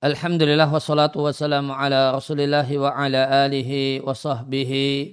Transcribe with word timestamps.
Alhamdulillah 0.00 0.64
wassalatu 0.64 1.28
wassalamu 1.28 1.76
ala 1.76 2.16
rasulillahi 2.16 2.80
wa 2.80 2.88
ala 2.88 3.44
alihi 3.44 4.00
wa 4.00 4.16
sahbihi 4.16 5.12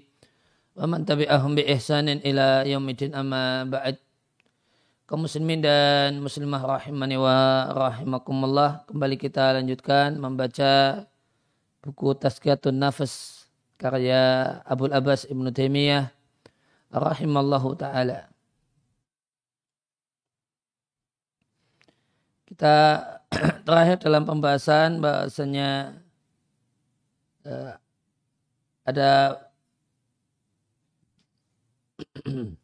wa 0.79 0.87
man 0.87 1.03
tabi'ahum 1.03 1.59
bi 1.59 1.67
ihsanin 1.67 2.23
ila 2.23 2.63
yaumidin 2.63 3.11
amma 3.11 3.67
ba'd. 3.67 3.99
Kaum 5.03 5.27
muslimin 5.27 5.59
dan 5.59 6.23
muslimah 6.23 6.79
rahimani 6.79 7.19
wa 7.19 7.67
rahimakumullah 7.67 8.87
kembali 8.87 9.19
kita 9.19 9.59
lanjutkan 9.59 10.15
membaca 10.23 11.03
buku 11.83 12.15
Tazkiyatun 12.15 12.79
Nafas 12.79 13.43
karya 13.75 14.63
Abul 14.63 14.95
Abbas 14.95 15.27
Ibnu 15.27 15.51
Taimiyah 15.51 16.15
rahimallahu 16.95 17.75
taala 17.75 18.31
kita 22.47 23.03
terakhir 23.67 23.99
dalam 23.99 24.23
pembahasan 24.23 25.03
bahasanya 25.03 25.99
uh, 27.43 27.75
ada 28.87 29.43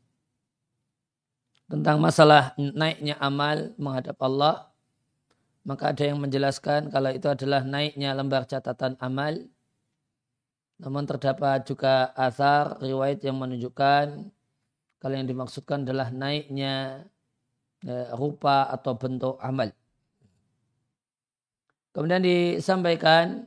tentang 1.72 1.98
masalah 2.00 2.56
naiknya 2.56 3.20
amal 3.20 3.76
menghadap 3.76 4.16
Allah. 4.24 4.72
Maka 5.64 5.96
ada 5.96 6.04
yang 6.04 6.20
menjelaskan 6.20 6.92
kalau 6.92 7.08
itu 7.08 7.24
adalah 7.32 7.64
naiknya 7.64 8.12
lembar 8.12 8.44
catatan 8.44 9.00
amal. 9.00 9.48
Namun 10.76 11.08
terdapat 11.08 11.64
juga 11.64 12.12
asar 12.20 12.84
riwayat 12.84 13.24
yang 13.24 13.40
menunjukkan 13.40 14.28
kalau 15.00 15.16
yang 15.16 15.28
dimaksudkan 15.28 15.88
adalah 15.88 16.12
naiknya 16.12 17.08
rupa 18.16 18.72
atau 18.72 18.96
bentuk 18.96 19.36
amal. 19.44 19.72
Kemudian 21.94 22.26
disampaikan 22.26 23.46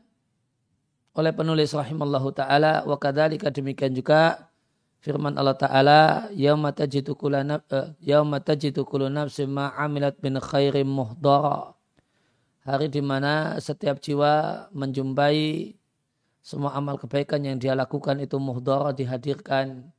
oleh 1.17 1.33
penulis 1.33 1.73
rahimallahu 1.73 2.31
taala 2.31 2.85
wa 2.85 2.95
kadzalika 3.01 3.49
demikian 3.51 3.97
juga 3.97 4.53
firman 5.01 5.35
Allah 5.35 5.57
taala 5.57 6.01
yauma 6.37 6.71
tajidu 6.71 7.17
kullu 7.17 7.41
uh, 7.41 7.91
yauma 8.05 8.39
tajidu 8.39 8.85
kullu 8.85 9.09
nafsin 9.09 9.49
ma 9.51 9.73
amilat 9.75 10.21
min 10.21 10.39
khairin 10.39 10.87
muhdara. 10.87 11.73
Hari 12.67 12.91
di 12.91 12.99
mana 12.99 13.57
setiap 13.63 14.03
jiwa 14.03 14.67
menjumpai 14.75 15.75
semua 16.43 16.75
amal 16.75 16.99
kebaikan 16.99 17.43
yang 17.43 17.59
dia 17.59 17.75
lakukan 17.75 18.19
itu 18.23 18.39
muhdara 18.39 18.95
dihadirkan 18.95 19.91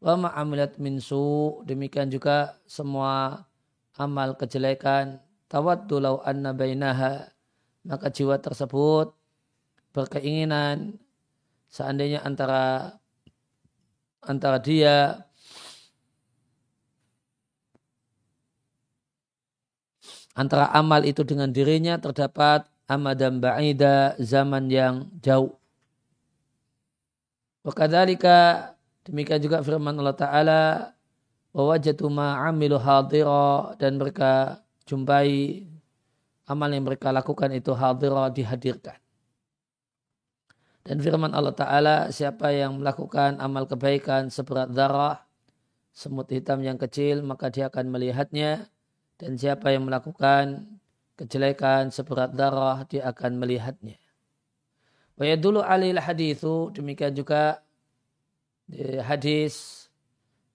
wa 0.00 0.14
ma 0.16 0.28
amilat 0.36 0.80
min 0.80 0.98
su. 0.98 1.60
Demikian 1.68 2.08
juga 2.08 2.56
semua 2.64 3.44
amal 3.96 4.34
kejelekan. 4.34 5.20
Tawaddu 5.46 5.96
law 6.00 6.16
anna 6.24 6.56
bainaha. 6.56 7.28
Maka 7.84 8.12
jiwa 8.12 8.36
tersebut 8.36 9.16
berkeinginan 9.96 11.00
seandainya 11.66 12.22
antara 12.22 12.94
antara 14.20 14.60
dia 14.60 15.24
antara 20.36 20.70
amal 20.76 21.02
itu 21.08 21.24
dengan 21.24 21.50
dirinya 21.50 21.96
terdapat 21.98 22.68
amadan 22.86 23.40
ba'ida 23.40 24.14
zaman 24.20 24.68
yang 24.70 25.08
jauh. 25.24 25.56
Wakadhalika 27.60 28.72
demikian 29.06 29.40
juga 29.40 29.62
firman 29.64 29.96
Allah 30.00 30.16
Ta'ala 30.16 30.62
wa 31.50 31.62
wajatu 31.74 32.06
ma'amilu 32.06 32.78
hadira 32.78 33.74
dan 33.80 33.98
mereka 33.98 34.62
jumpai 34.86 35.64
amal 36.50 36.70
yang 36.70 36.82
mereka 36.82 37.14
lakukan 37.14 37.54
itu 37.54 37.70
hadirah 37.70 38.30
dihadirkan. 38.34 38.98
Dan 40.80 40.98
firman 40.98 41.30
Allah 41.36 41.54
Ta'ala, 41.54 41.96
siapa 42.10 42.50
yang 42.50 42.80
melakukan 42.80 43.38
amal 43.38 43.68
kebaikan 43.68 44.32
seberat 44.32 44.72
darah, 44.72 45.22
semut 45.92 46.26
hitam 46.32 46.58
yang 46.64 46.80
kecil, 46.80 47.20
maka 47.22 47.52
dia 47.52 47.70
akan 47.70 47.92
melihatnya. 47.92 48.66
Dan 49.20 49.36
siapa 49.36 49.70
yang 49.70 49.84
melakukan 49.84 50.64
kejelekan 51.20 51.92
seberat 51.92 52.32
darah, 52.32 52.82
dia 52.88 53.06
akan 53.12 53.36
melihatnya. 53.38 54.00
Wa 55.20 55.28
dulu 55.36 55.60
alil 55.60 56.00
hadithu, 56.00 56.72
demikian 56.72 57.12
juga 57.12 57.60
hadis 59.02 59.86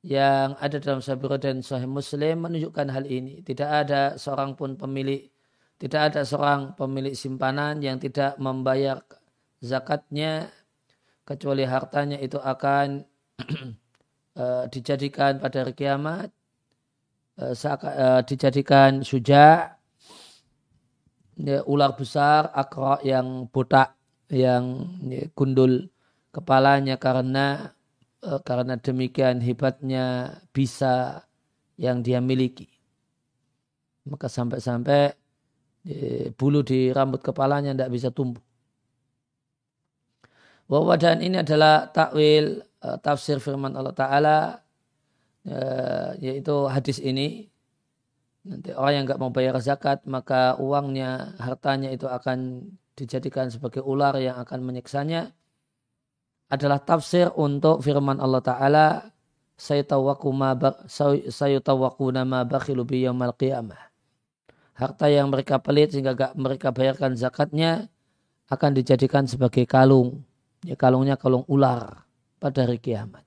yang 0.05 0.53
ada 0.61 0.77
dalam 0.77 1.01
Sahih 1.01 1.37
dan 1.41 1.65
Sahih 1.65 1.89
Muslim 1.89 2.45
menunjukkan 2.45 2.87
hal 2.93 3.09
ini. 3.09 3.41
Tidak 3.41 3.65
ada 3.65 4.15
seorang 4.21 4.53
pun 4.53 4.77
pemilik 4.77 5.25
tidak 5.75 6.13
ada 6.13 6.21
seorang 6.23 6.71
pemilik 6.79 7.11
simpanan 7.11 7.83
yang 7.83 7.99
tidak 7.99 8.39
membayar 8.39 9.03
zakatnya 9.59 10.47
kecuali 11.27 11.67
hartanya 11.67 12.15
itu 12.21 12.39
akan 12.39 13.03
uh, 14.39 14.63
dijadikan 14.73 15.41
pada 15.41 15.67
hari 15.67 15.75
kiamat 15.75 16.31
uh, 17.41 18.21
dijadikan 18.23 19.03
suja 19.03 19.75
ya, 21.35 21.59
ular 21.67 21.91
besar 21.99 22.55
akra 22.55 23.03
yang 23.03 23.51
botak 23.51 23.99
yang 24.31 24.95
ya, 25.11 25.27
gundul 25.35 25.91
kepalanya 26.31 26.95
karena 26.95 27.74
uh, 28.25 28.41
karena 28.41 28.75
demikian 28.81 29.37
hebatnya 29.39 30.35
bisa 30.49 31.21
yang 31.77 32.01
dia 32.01 32.17
miliki. 32.17 32.67
Maka 34.09 34.25
sampai-sampai 34.29 35.13
bulu 36.33 36.65
di 36.65 36.89
rambut 36.89 37.21
kepalanya 37.21 37.69
tidak 37.77 37.93
bisa 37.93 38.09
tumbuh. 38.09 38.41
Wawadan 40.65 41.21
ini 41.21 41.45
adalah 41.45 41.93
takwil 41.93 42.65
uh, 42.81 42.97
tafsir 42.97 43.37
firman 43.37 43.77
Allah 43.77 43.93
Ta'ala 43.93 44.39
yaitu 46.17 46.65
hadis 46.65 46.97
ini. 46.97 47.45
Nanti 48.45 48.73
orang 48.73 48.93
yang 48.93 49.03
nggak 49.09 49.21
mau 49.21 49.29
bayar 49.29 49.57
zakat 49.61 50.05
maka 50.09 50.57
uangnya 50.57 51.37
hartanya 51.37 51.93
itu 51.93 52.09
akan 52.09 52.65
dijadikan 52.97 53.49
sebagai 53.53 53.81
ular 53.85 54.17
yang 54.21 54.37
akan 54.41 54.65
menyiksanya 54.65 55.33
adalah 56.51 56.79
tafsir 56.81 57.31
untuk 57.33 57.81
firman 57.81 58.19
Allah 58.21 58.41
Ta'ala 58.43 59.11
sayutawakuna 59.57 62.21
ma 62.27 62.43
bakhilu 62.43 62.83
bi 62.85 63.01
yawmal 63.07 63.33
qiyamah 63.33 63.85
harta 64.75 65.07
yang 65.07 65.31
mereka 65.31 65.57
pelit 65.57 65.95
sehingga 65.95 66.13
gak 66.13 66.35
mereka 66.35 66.75
bayarkan 66.75 67.15
zakatnya 67.15 67.87
akan 68.51 68.77
dijadikan 68.77 69.25
sebagai 69.25 69.65
kalung. 69.65 70.21
Ya, 70.61 70.77
kalungnya 70.77 71.17
kalung 71.17 71.47
ular 71.47 72.05
pada 72.37 72.67
hari 72.67 72.77
kiamat. 72.77 73.23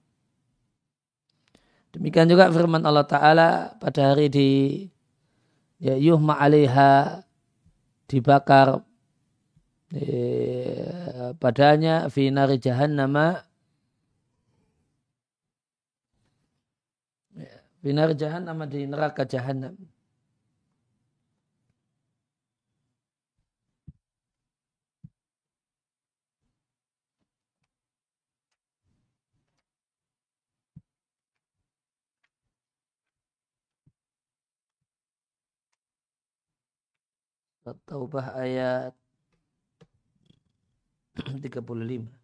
Demikian 1.91 2.29
juga 2.29 2.53
firman 2.53 2.85
Allah 2.85 3.09
Ta'ala 3.09 3.49
pada 3.81 4.13
hari 4.13 4.29
di 4.29 4.49
ya, 5.81 5.97
yuhma 5.97 6.37
alaiha 6.37 7.25
dibakar 8.07 8.85
eh, 9.95 11.33
padanya 11.41 12.09
finari 12.13 12.57
jahannama 12.61 13.45
ya, 17.37 17.53
finari 17.83 18.15
jahannama 18.23 18.65
di 18.73 18.79
neraka 18.91 19.23
jahannam. 19.29 19.75
Taubah 37.87 38.33
ayat 38.41 38.93
35. 41.43 42.19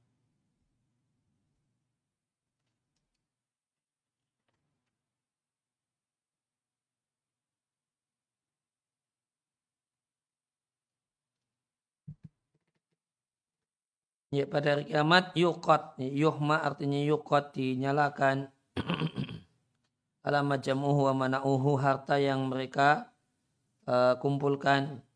Ya, 14.34 14.50
pada 14.50 14.74
hari 14.74 14.90
kiamat 14.90 15.30
yukot, 15.38 15.94
yuhma 16.02 16.58
artinya 16.58 16.98
yukot 16.98 17.54
dinyalakan. 17.54 18.50
Alamat 20.26 20.58
jamuhu 20.58 21.06
wa 21.06 21.14
mana'uhu 21.14 21.78
harta 21.78 22.18
yang 22.18 22.50
mereka 22.50 23.14
uh, 23.86 24.18
kumpulkan. 24.18 25.06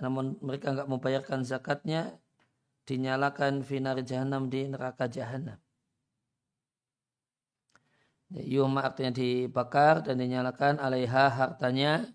Namun 0.00 0.40
mereka 0.40 0.72
nggak 0.72 0.88
membayarkan 0.88 1.44
zakatnya 1.44 2.16
dinyalakan 2.84 3.64
finar 3.64 4.00
jahanam 4.04 4.48
di 4.52 4.68
neraka 4.68 5.08
jahanam. 5.08 5.58
Yuma 8.34 8.82
artinya 8.88 9.14
dibakar 9.14 10.02
dan 10.02 10.18
dinyalakan 10.18 10.82
alaiha 10.82 11.30
hartanya 11.30 12.08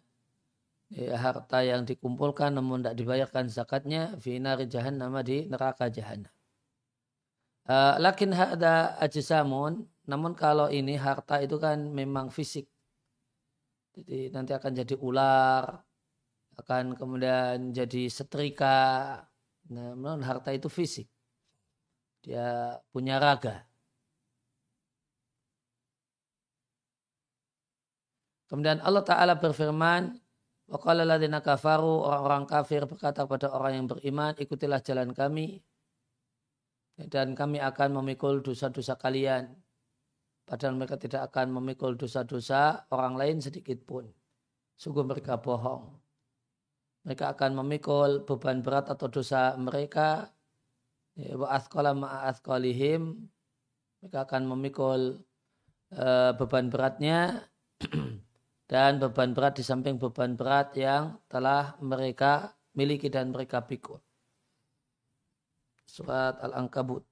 ya, 0.91 1.15
harta 1.15 1.63
yang 1.63 1.85
dikumpulkan 1.85 2.51
namun 2.51 2.81
tidak 2.83 2.95
dibayarkan 2.99 3.45
zakatnya 3.47 4.17
finari 4.19 4.67
nama 4.91 5.21
di 5.21 5.47
neraka 5.47 5.87
jahannam. 5.87 6.33
Uh, 7.69 8.01
lakin 8.01 8.33
ada 8.33 8.97
ajisamun, 8.97 9.85
namun 10.09 10.33
kalau 10.33 10.73
ini 10.73 10.97
harta 10.97 11.37
itu 11.37 11.61
kan 11.61 11.77
memang 11.93 12.33
fisik. 12.33 12.65
Jadi 13.93 14.33
nanti 14.33 14.57
akan 14.57 14.71
jadi 14.73 14.95
ular, 14.97 15.77
akan 16.57 16.97
kemudian 16.97 17.69
jadi 17.69 18.09
setrika. 18.09 19.21
Nah, 19.69 20.17
harta 20.25 20.49
itu 20.49 20.67
fisik. 20.67 21.05
Dia 22.25 22.75
punya 22.89 23.21
raga. 23.21 23.69
Kemudian 28.49 28.81
Allah 28.81 29.05
Ta'ala 29.05 29.37
berfirman, 29.37 30.17
Waqala 30.69 31.01
ladina 31.01 31.41
kafaru, 31.41 32.05
orang-orang 32.05 32.45
kafir 32.45 32.85
berkata 32.85 33.25
kepada 33.25 33.49
orang 33.49 33.73
yang 33.81 33.85
beriman, 33.89 34.37
ikutilah 34.37 34.81
jalan 34.85 35.17
kami, 35.17 35.65
dan 37.09 37.33
kami 37.33 37.57
akan 37.57 37.97
memikul 37.97 38.45
dosa-dosa 38.45 38.93
kalian. 38.93 39.49
Padahal 40.45 40.77
mereka 40.77 40.97
tidak 41.01 41.29
akan 41.29 41.57
memikul 41.57 41.97
dosa-dosa 41.97 42.85
orang 42.93 43.17
lain 43.17 43.37
sedikit 43.41 43.81
pun. 43.81 44.05
Sungguh 44.77 45.01
mereka 45.01 45.41
bohong. 45.41 46.08
Mereka 47.07 47.35
akan 47.35 47.51
memikul 47.63 48.27
beban 48.27 48.59
berat 48.59 48.91
atau 48.91 49.07
dosa 49.07 49.55
mereka. 49.55 50.29
Ya, 51.15 51.35
wa 51.39 51.51
athqala 51.51 51.95
ma'athqalihim. 51.95 53.15
Mereka 53.99 54.19
akan 54.27 54.43
memikul 54.47 55.19
uh, 55.95 56.31
beban 56.37 56.69
beratnya 56.69 57.49
dan 58.71 59.01
beban 59.01 59.33
berat 59.33 59.57
di 59.57 59.63
samping 59.65 59.97
beban 59.97 60.37
berat 60.37 60.77
yang 60.77 61.17
telah 61.25 61.75
mereka 61.81 62.53
miliki 62.77 63.09
dan 63.09 63.33
mereka 63.33 63.65
pikul. 63.65 63.97
Surat 65.89 66.37
Al-Ankabut. 66.45 67.08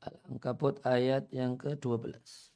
Al-Ankabut 0.00 0.80
ayat 0.88 1.28
yang 1.28 1.60
ke-12. 1.60 2.49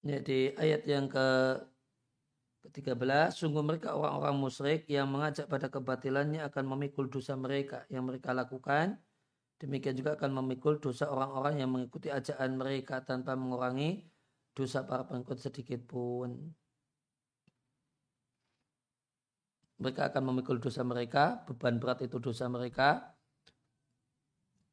Ya, 0.00 0.16
di 0.24 0.56
ayat 0.56 0.88
yang 0.88 1.12
ke 1.12 1.26
13 2.72 3.36
sungguh 3.36 3.60
mereka 3.60 3.92
orang-orang 3.92 4.36
musyrik 4.40 4.88
yang 4.88 5.08
mengajak 5.12 5.44
pada 5.48 5.68
kebatilannya 5.68 6.40
akan 6.48 6.64
memikul 6.72 7.08
dosa 7.12 7.36
mereka 7.36 7.84
yang 7.92 8.08
mereka 8.08 8.32
lakukan. 8.32 8.96
Demikian 9.60 9.92
juga 10.00 10.16
akan 10.16 10.40
memikul 10.40 10.80
dosa 10.80 11.04
orang-orang 11.12 11.60
yang 11.60 11.68
mengikuti 11.68 12.08
ajakan 12.08 12.56
mereka 12.56 13.04
tanpa 13.04 13.36
mengurangi 13.36 14.08
dosa 14.56 14.88
para 14.88 15.04
pengikut 15.04 15.36
sedikit 15.36 15.84
pun. 15.84 16.32
Mereka 19.80 20.12
akan 20.12 20.22
memikul 20.32 20.60
dosa 20.60 20.80
mereka, 20.80 21.44
beban 21.44 21.76
berat 21.76 22.04
itu 22.04 22.16
dosa 22.16 22.48
mereka. 22.48 23.16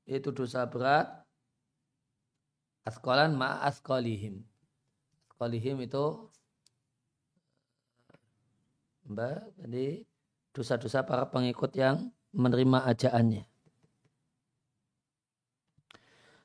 Itu 0.07 0.31
dosa 0.31 0.63
berat. 0.71 1.07
Askolan 2.87 3.35
ma'askolihim 3.35 4.56
qalihim 5.37 5.81
itu 5.85 6.27
Mbak, 9.07 9.63
jadi 9.63 10.03
dosa-dosa 10.51 10.99
para 11.07 11.23
pengikut 11.31 11.71
yang 11.79 12.11
menerima 12.35 12.83
ajaannya. 12.91 13.47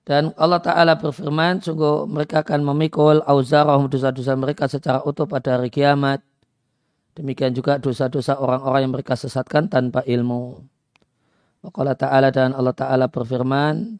Dan 0.02 0.34
Allah 0.38 0.62
Ta'ala 0.62 0.94
berfirman, 0.98 1.62
sungguh 1.62 2.06
mereka 2.10 2.42
akan 2.42 2.62
memikul 2.62 3.22
auzarahum 3.22 3.86
dosa-dosa 3.86 4.34
mereka 4.34 4.66
secara 4.66 5.02
utuh 5.02 5.26
pada 5.26 5.58
hari 5.58 5.70
kiamat. 5.70 6.22
Demikian 7.14 7.54
juga 7.54 7.78
dosa-dosa 7.78 8.38
orang-orang 8.38 8.86
yang 8.86 8.92
mereka 8.94 9.14
sesatkan 9.14 9.70
tanpa 9.70 10.02
ilmu. 10.06 10.62
Allah 11.62 11.94
Ta'ala 11.94 12.34
dan 12.34 12.50
Allah 12.54 12.74
Ta'ala 12.74 13.06
berfirman, 13.06 13.98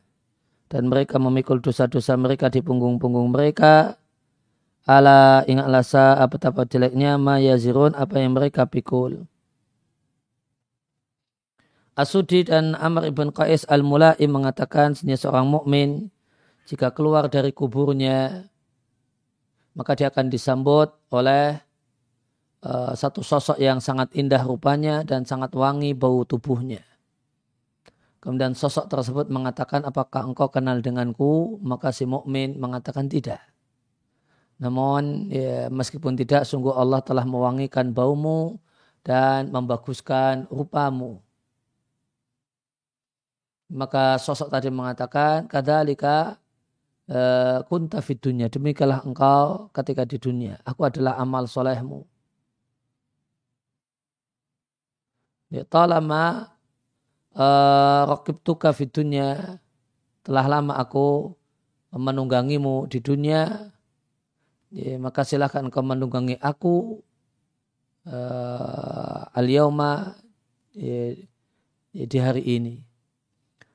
dan 0.67 0.83
mereka 0.91 1.23
memikul 1.23 1.63
dosa-dosa 1.63 2.19
mereka 2.19 2.51
di 2.51 2.63
punggung-punggung 2.63 3.31
mereka, 3.31 4.02
Ala 4.83 5.47
ingatlah 5.47 5.83
sa 5.87 6.19
betapa 6.27 6.67
jeleknya 6.67 7.15
ma 7.15 7.39
yazirun 7.39 7.95
apa 7.95 8.19
yang 8.19 8.35
mereka 8.35 8.67
pikul. 8.67 9.31
Asudi 11.95 12.43
dan 12.43 12.75
Amr 12.75 13.13
ibn 13.13 13.31
Qais 13.31 13.69
al-Mulai 13.69 14.19
mengatakan 14.25 14.97
senyum 14.97 15.21
seorang 15.21 15.45
mukmin 15.45 16.09
jika 16.65 16.89
keluar 16.91 17.29
dari 17.29 17.53
kuburnya 17.53 18.49
maka 19.77 19.93
dia 19.97 20.09
akan 20.09 20.33
disambut 20.33 20.89
oleh 21.13 21.61
uh, 22.65 22.93
satu 22.97 23.21
sosok 23.21 23.61
yang 23.61 23.81
sangat 23.81 24.13
indah 24.17 24.41
rupanya 24.41 25.05
dan 25.05 25.29
sangat 25.29 25.53
wangi 25.53 25.93
bau 25.93 26.25
tubuhnya. 26.25 26.81
Kemudian 28.23 28.55
sosok 28.55 28.87
tersebut 28.87 29.27
mengatakan 29.29 29.83
apakah 29.83 30.23
engkau 30.31 30.47
kenal 30.49 30.79
denganku? 30.79 31.59
Maka 31.59 31.91
si 31.91 32.07
mukmin 32.07 32.55
mengatakan 32.57 33.11
tidak. 33.11 33.52
Namun 34.63 35.27
ya, 35.27 35.67
meskipun 35.75 36.15
tidak, 36.15 36.47
sungguh 36.47 36.71
Allah 36.71 37.03
telah 37.03 37.27
mewangikan 37.27 37.91
baumu 37.91 38.63
dan 39.03 39.51
membaguskan 39.51 40.47
rupamu. 40.47 41.19
Maka 43.75 44.23
sosok 44.23 44.55
tadi 44.55 44.71
mengatakan, 44.71 45.51
kadalika 45.51 46.39
uh, 47.11 47.67
kunta 47.67 47.99
fid 47.99 48.23
dunia. 48.23 48.47
Demikianlah 48.47 49.03
engkau 49.03 49.67
ketika 49.75 50.07
di 50.07 50.23
dunia. 50.23 50.63
Aku 50.63 50.87
adalah 50.87 51.19
amal 51.19 51.51
solehmu. 51.51 52.07
Ya, 55.51 55.67
talama 55.67 56.55
uh, 57.35 58.03
rokibtuka 58.15 58.71
fid 58.71 58.95
dunia. 58.95 59.59
Telah 60.23 60.47
lama 60.47 60.79
aku 60.79 61.35
menunggangimu 61.91 62.87
di 62.87 63.03
dunia 63.03 63.72
Ya, 64.73 64.97
maka 64.97 65.21
silahkan 65.21 65.69
kau 65.69 65.85
menunggangi 65.85 66.41
aku 66.41 67.05
uh, 68.09 69.29
al-yauma 69.37 70.17
ya, 70.73 71.13
ya, 71.93 72.05
di 72.09 72.19
hari 72.19 72.41
ini. 72.57 72.81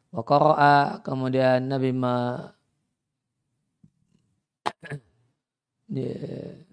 Wa 0.09 0.25
qara'a 0.25 1.05
kemudian 1.05 1.69
Nabi 1.69 1.93
ma 1.93 2.49
ya, 5.85 6.17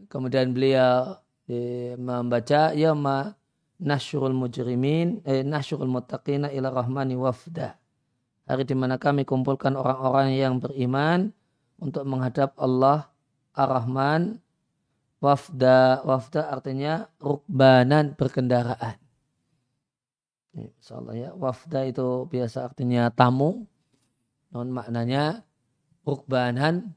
kemudian 0.09 0.57
beliau 0.57 1.21
ya, 1.45 2.01
membaca 2.01 2.73
yauma 2.73 3.37
nasyrul 3.77 4.33
mujrimin 4.33 5.21
eh, 5.29 5.45
nasyrul 5.45 5.93
muttaqina 5.93 6.49
ila 6.49 6.73
rahmani 6.73 7.13
wafda. 7.13 7.77
Hari 8.49 8.65
di 8.65 8.73
mana 8.73 8.97
kami 8.97 9.29
kumpulkan 9.29 9.77
orang-orang 9.77 10.33
yang 10.33 10.57
beriman 10.65 11.29
untuk 11.77 12.09
menghadap 12.09 12.57
Allah 12.57 13.14
Ar-Rahman 13.55 14.43
wafda 15.23 16.03
wafda 16.03 16.51
artinya 16.51 17.07
rukbanan 17.23 18.13
berkendaraan. 18.19 18.99
Insyaallah 20.55 21.15
ya. 21.15 21.31
Wafda 21.35 21.87
itu 21.87 22.27
biasa 22.31 22.67
artinya 22.67 23.11
tamu. 23.11 23.67
Non 24.55 24.71
maknanya 24.71 25.43
rukbanan 26.07 26.95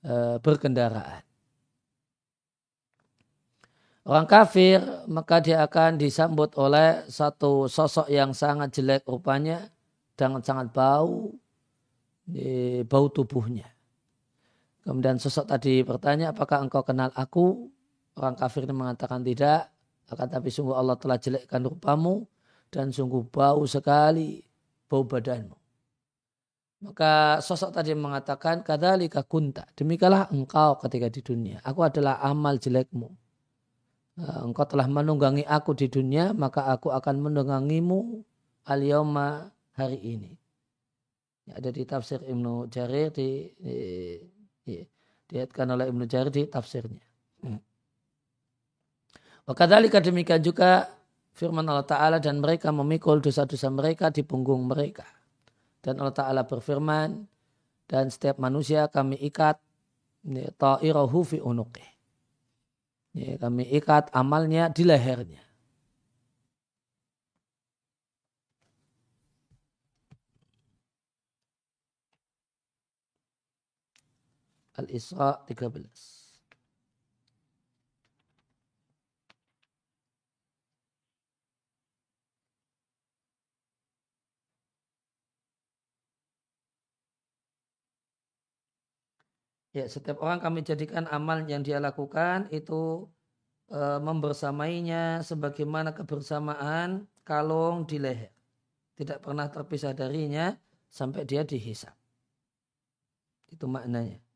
e, 0.00 0.40
berkendaraan. 0.40 1.20
Orang 4.08 4.24
kafir 4.24 4.80
maka 5.04 5.36
dia 5.44 5.60
akan 5.68 6.00
disambut 6.00 6.56
oleh 6.56 7.04
satu 7.12 7.68
sosok 7.68 8.08
yang 8.08 8.32
sangat 8.32 8.72
jelek 8.80 9.04
rupanya 9.04 9.68
dan 10.16 10.40
sangat 10.40 10.72
bau 10.72 11.28
bau 12.88 13.06
tubuhnya. 13.12 13.77
Kemudian 14.88 15.20
sosok 15.20 15.44
tadi 15.44 15.84
bertanya, 15.84 16.32
apakah 16.32 16.64
engkau 16.64 16.80
kenal 16.80 17.12
aku? 17.12 17.68
Orang 18.16 18.40
kafir 18.40 18.64
ini 18.64 18.72
mengatakan 18.72 19.20
tidak. 19.20 19.68
Akan 20.08 20.32
tapi 20.32 20.48
sungguh 20.48 20.72
Allah 20.72 20.96
telah 20.96 21.20
jelekkan 21.20 21.60
rupamu 21.60 22.24
dan 22.72 22.88
sungguh 22.88 23.28
bau 23.28 23.68
sekali 23.68 24.40
bau 24.88 25.04
badanmu. 25.04 25.52
Maka 26.88 27.44
sosok 27.44 27.76
tadi 27.76 27.92
mengatakan, 27.92 28.64
kadalika 28.64 29.20
kunta. 29.28 29.68
Demikalah 29.76 30.32
engkau 30.32 30.80
ketika 30.80 31.12
di 31.12 31.20
dunia. 31.20 31.60
Aku 31.68 31.84
adalah 31.84 32.24
amal 32.24 32.56
jelekmu. 32.56 33.12
Eh, 34.24 34.40
engkau 34.40 34.64
telah 34.64 34.88
menunggangi 34.88 35.44
aku 35.44 35.76
di 35.76 35.92
dunia, 35.92 36.32
maka 36.32 36.64
aku 36.64 36.96
akan 36.96 37.28
menunggangimu 37.28 38.24
al 38.64 38.80
hari 39.76 40.00
ini. 40.00 40.32
Ada 41.52 41.76
di 41.76 41.84
tafsir 41.84 42.24
Ibnu 42.24 42.72
Jarir 42.72 43.12
di, 43.12 43.52
di, 43.52 43.76
di 44.68 44.84
diatkan 45.28 45.72
oleh 45.72 45.88
Ibnu 45.88 46.04
Jarir 46.04 46.28
di 46.28 46.44
tafsirnya. 46.44 47.04
Hmm. 47.40 47.60
Demikian 50.04 50.44
juga 50.44 50.92
firman 51.32 51.64
Allah 51.64 51.88
Ta'ala 51.88 52.16
dan 52.20 52.44
mereka 52.44 52.68
memikul 52.68 53.24
dosa-dosa 53.24 53.72
mereka 53.72 54.12
di 54.12 54.20
punggung 54.20 54.68
mereka. 54.68 55.08
Dan 55.80 55.96
Allah 56.04 56.12
Ta'ala 56.12 56.42
berfirman, 56.44 57.24
dan 57.88 58.12
setiap 58.12 58.36
manusia 58.36 58.92
kami 58.92 59.16
ikat 59.16 59.56
ta'irahu 60.60 61.18
fi 61.24 61.40
unuqih. 61.40 61.88
Ya, 63.16 63.40
kami 63.40 63.64
ikat 63.72 64.12
amalnya 64.12 64.68
di 64.68 64.84
lehernya. 64.84 65.47
Al-Isra 74.78 75.42
13. 75.42 76.18
Ya, 89.76 89.84
setiap 89.86 90.18
orang 90.24 90.40
kami 90.42 90.66
jadikan 90.66 91.06
amal 91.06 91.46
yang 91.46 91.62
dia 91.62 91.78
lakukan 91.78 92.50
itu 92.50 93.06
e, 93.70 93.78
membersamainya 94.02 95.22
sebagaimana 95.22 95.94
kebersamaan 95.94 97.06
kalung 97.22 97.86
di 97.86 98.02
leher. 98.02 98.32
Tidak 98.98 99.22
pernah 99.22 99.46
terpisah 99.46 99.94
darinya 99.94 100.56
sampai 100.90 101.22
dia 101.28 101.46
dihisap. 101.46 101.94
Itu 103.54 103.70
maknanya. 103.70 104.27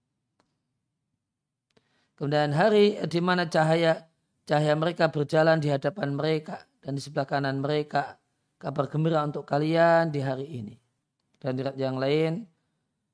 Kemudian 2.22 2.54
hari 2.54 3.02
di 3.10 3.18
mana 3.18 3.50
cahaya 3.50 4.06
cahaya 4.46 4.78
mereka 4.78 5.10
berjalan 5.10 5.58
di 5.58 5.74
hadapan 5.74 6.14
mereka 6.14 6.70
dan 6.78 6.94
di 6.94 7.02
sebelah 7.02 7.26
kanan 7.26 7.58
mereka 7.58 8.22
kabar 8.62 8.86
gembira 8.86 9.26
untuk 9.26 9.42
kalian 9.42 10.14
di 10.14 10.22
hari 10.22 10.46
ini. 10.46 10.78
Dan 11.42 11.58
di 11.58 11.66
yang 11.82 11.98
lain 11.98 12.46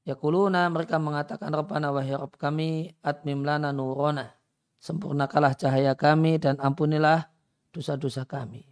Yakuluna 0.05 0.69
mereka 0.69 1.00
mengatakan 1.00 1.49
Rabbana 1.57 1.88
wahai 1.88 2.21
Rabb 2.21 2.37
kami 2.37 2.93
atmim 3.00 3.49
lana 3.49 3.73
nurona. 3.73 4.29
Sempurnakalah 4.77 5.57
cahaya 5.57 5.97
kami 5.97 6.37
dan 6.37 6.61
ampunilah 6.61 7.33
dosa-dosa 7.73 8.29
kami. 8.29 8.69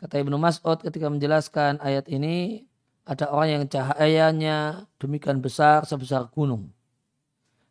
Kata 0.00 0.24
Ibnu 0.24 0.40
Mas'ud 0.40 0.80
ketika 0.80 1.12
menjelaskan 1.12 1.84
ayat 1.84 2.08
ini, 2.08 2.64
ada 3.04 3.28
orang 3.28 3.60
yang 3.60 3.64
cahayanya 3.68 4.88
demikian 4.96 5.44
besar 5.44 5.84
sebesar 5.84 6.32
gunung. 6.32 6.79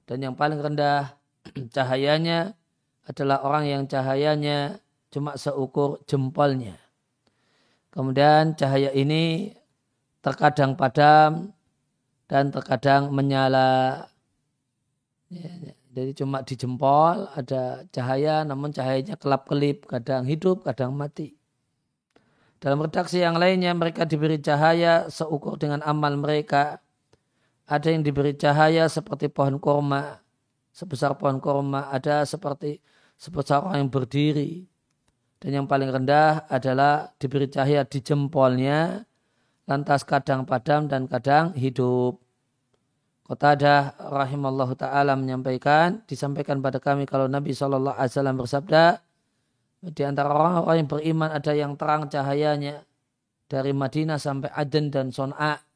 Dan 0.10 0.25
yang 0.25 0.34
paling 0.34 0.58
rendah 0.58 1.13
cahayanya 1.75 2.58
adalah 3.06 3.46
orang 3.46 3.70
yang 3.70 3.84
cahayanya 3.86 4.82
cuma 5.13 5.38
seukur 5.38 6.01
jempolnya. 6.10 6.82
Kemudian 7.94 8.58
cahaya 8.58 8.89
ini 8.94 9.54
terkadang 10.25 10.74
padam, 10.74 11.54
dan 12.30 12.54
terkadang 12.54 13.10
menyala. 13.10 14.06
Ya, 15.34 15.50
ya. 15.66 15.74
Jadi 15.89 16.22
cuma 16.22 16.46
di 16.46 16.54
jempol 16.54 17.25
ada 17.34 17.82
cahaya, 17.89 18.46
namun 18.46 18.70
cahayanya 18.70 19.18
kelap-kelip, 19.18 19.89
kadang 19.89 20.30
hidup, 20.30 20.62
kadang 20.62 20.94
mati. 20.94 21.34
Dalam 22.62 22.86
redaksi 22.86 23.18
yang 23.18 23.42
lainnya 23.42 23.74
mereka 23.74 24.06
diberi 24.06 24.38
cahaya 24.38 25.10
seukur 25.10 25.58
dengan 25.58 25.82
amal 25.82 26.13
mereka. 26.13 26.78
Ada 27.69 27.93
yang 27.93 28.01
diberi 28.01 28.33
cahaya 28.33 28.89
seperti 28.89 29.29
pohon 29.29 29.61
korma, 29.61 30.17
sebesar 30.73 31.13
pohon 31.13 31.38
korma. 31.38 31.93
Ada 31.93 32.25
seperti 32.25 32.81
sebesar 33.13 33.61
orang 33.61 33.85
yang 33.85 33.91
berdiri. 33.93 34.65
Dan 35.38 35.63
yang 35.63 35.65
paling 35.69 35.93
rendah 35.93 36.49
adalah 36.49 37.13
diberi 37.21 37.45
cahaya 37.47 37.85
di 37.85 38.01
jempolnya, 38.01 39.05
lantas 39.69 40.01
kadang 40.01 40.49
padam 40.49 40.89
dan 40.89 41.05
kadang 41.05 41.53
hidup. 41.53 42.17
Qatadah 43.29 44.09
rahimallahu 44.09 44.73
taala 44.73 45.13
menyampaikan, 45.13 46.01
disampaikan 46.09 46.57
pada 46.65 46.81
kami 46.81 47.05
kalau 47.05 47.29
Nabi 47.29 47.53
Shallallahu 47.53 47.93
alaihi 47.93 48.11
wasallam 48.17 48.35
bersabda, 48.41 48.83
di 49.85 50.03
antara 50.03 50.33
orang-orang 50.33 50.75
yang 50.81 50.89
beriman 50.89 51.29
ada 51.29 51.53
yang 51.53 51.77
terang 51.77 52.09
cahayanya 52.09 52.83
dari 53.45 53.71
Madinah 53.71 54.17
sampai 54.17 54.49
Aden 54.49 54.89
dan 54.89 55.13
Son'a. 55.13 55.68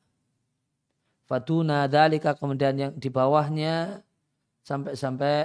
Fatuna 1.23 1.87
dalika 1.87 2.35
kemudian 2.35 2.75
yang 2.75 2.91
di 2.99 3.07
bawahnya 3.07 4.03
sampai-sampai 4.67 5.35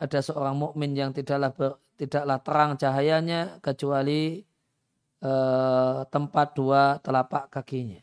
ada 0.00 0.18
seorang 0.18 0.56
mukmin 0.58 0.92
yang 0.96 1.10
tidaklah 1.14 1.52
ber, 1.54 1.70
tidaklah 2.00 2.38
terang 2.42 2.72
cahayanya 2.80 3.62
kecuali 3.62 4.42
eh, 5.22 5.98
tempat 6.10 6.46
dua 6.58 6.98
telapak 7.04 7.52
kakinya. 7.52 8.00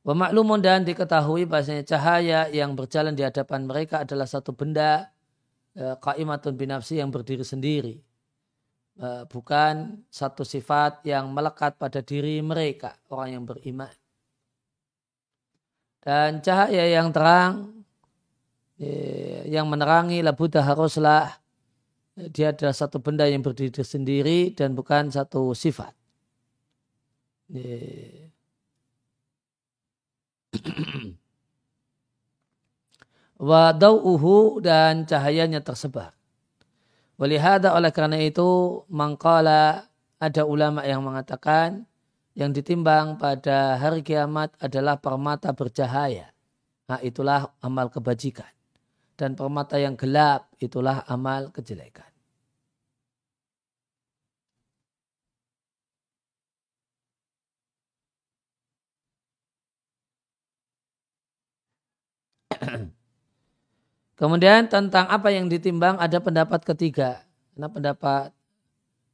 Wa 0.00 0.16
dan 0.64 0.80
diketahui 0.88 1.44
bahasanya 1.44 1.84
cahaya 1.84 2.48
yang 2.48 2.72
berjalan 2.72 3.12
di 3.12 3.20
hadapan 3.20 3.68
mereka 3.68 4.02
adalah 4.02 4.24
satu 4.24 4.56
benda 4.56 5.12
eh, 5.76 5.96
kaimatun 6.00 6.56
binafsi 6.56 6.98
yang 7.00 7.12
berdiri 7.12 7.44
sendiri. 7.44 8.09
Eh, 9.00 9.24
bukan 9.32 10.04
satu 10.12 10.44
sifat 10.44 11.00
yang 11.08 11.32
melekat 11.32 11.80
pada 11.80 12.04
diri 12.04 12.44
mereka, 12.44 12.92
orang 13.08 13.40
yang 13.40 13.48
beriman. 13.48 13.88
Dan 16.04 16.44
cahaya 16.44 16.84
yang 16.84 17.08
terang, 17.08 17.80
eh, 18.76 19.48
yang 19.48 19.64
menerangi 19.72 20.20
labudah 20.20 20.68
haruslah 20.68 21.32
dia 22.28 22.52
adalah 22.52 22.76
satu 22.76 23.00
benda 23.00 23.24
yang 23.24 23.40
berdiri 23.40 23.80
sendiri 23.80 24.52
dan 24.52 24.76
bukan 24.76 25.08
satu 25.08 25.56
sifat. 25.56 25.96
Wa 33.48 33.72
dau'uhu 33.72 34.60
dan 34.60 35.08
cahayanya 35.08 35.64
tersebar. 35.64 36.19
Walihada 37.20 37.76
oleh 37.76 37.92
karena 37.92 38.16
itu 38.16 38.80
mangkala 38.88 39.84
ada 40.16 40.42
ulama 40.48 40.80
yang 40.88 41.04
mengatakan 41.04 41.84
yang 42.32 42.48
ditimbang 42.48 43.20
pada 43.20 43.76
hari 43.76 44.00
kiamat 44.00 44.56
adalah 44.56 44.96
permata 44.96 45.52
bercahaya. 45.52 46.32
Nah 46.88 46.96
itulah 47.04 47.52
amal 47.60 47.92
kebajikan. 47.92 48.48
Dan 49.20 49.36
permata 49.36 49.76
yang 49.76 50.00
gelap 50.00 50.48
itulah 50.64 51.04
amal 51.04 51.52
kejelekan. 51.52 52.08
Kemudian 64.20 64.68
tentang 64.68 65.08
apa 65.08 65.32
yang 65.32 65.48
ditimbang 65.48 65.96
ada 65.96 66.20
pendapat 66.20 66.60
ketiga. 66.60 67.24
Karena 67.56 67.72
pendapat 67.72 68.28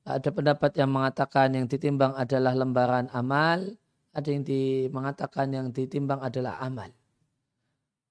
ada 0.03 0.31
pendapat 0.35 0.75
yang 0.75 0.91
mengatakan 0.91 1.55
yang 1.55 1.71
ditimbang 1.71 2.11
adalah 2.19 2.59
lembaran 2.59 3.07
amal, 3.15 3.63
ada 4.11 4.27
yang 4.27 4.43
di, 4.43 4.91
mengatakan 4.91 5.55
yang 5.55 5.71
ditimbang 5.71 6.19
adalah 6.19 6.59
amal. 6.59 6.91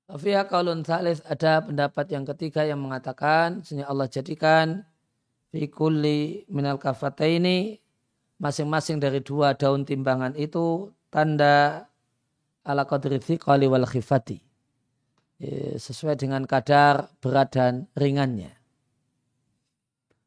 Fiha 0.07 0.47
kaulun 0.47 0.87
salis 0.87 1.19
ada 1.27 1.67
pendapat 1.67 2.15
yang 2.15 2.23
ketiga 2.23 2.63
yang 2.63 2.79
mengatakan 2.79 3.59
sehingga 3.65 3.91
Allah 3.91 4.07
jadikan 4.07 4.85
fi 5.51 5.67
kulli 5.67 6.47
minal 6.47 6.77
ini 7.25 7.81
masing-masing 8.37 9.01
dari 9.01 9.19
dua 9.25 9.57
daun 9.57 9.81
timbangan 9.81 10.37
itu 10.37 10.93
tanda 11.09 11.89
ala 12.61 12.85
qadri 12.85 13.17
thiqali 13.17 13.65
wal 13.65 13.89
khifati 13.89 14.44
sesuai 15.75 16.15
dengan 16.15 16.47
kadar 16.47 17.11
berat 17.19 17.51
dan 17.51 17.73
ringannya. 17.97 18.55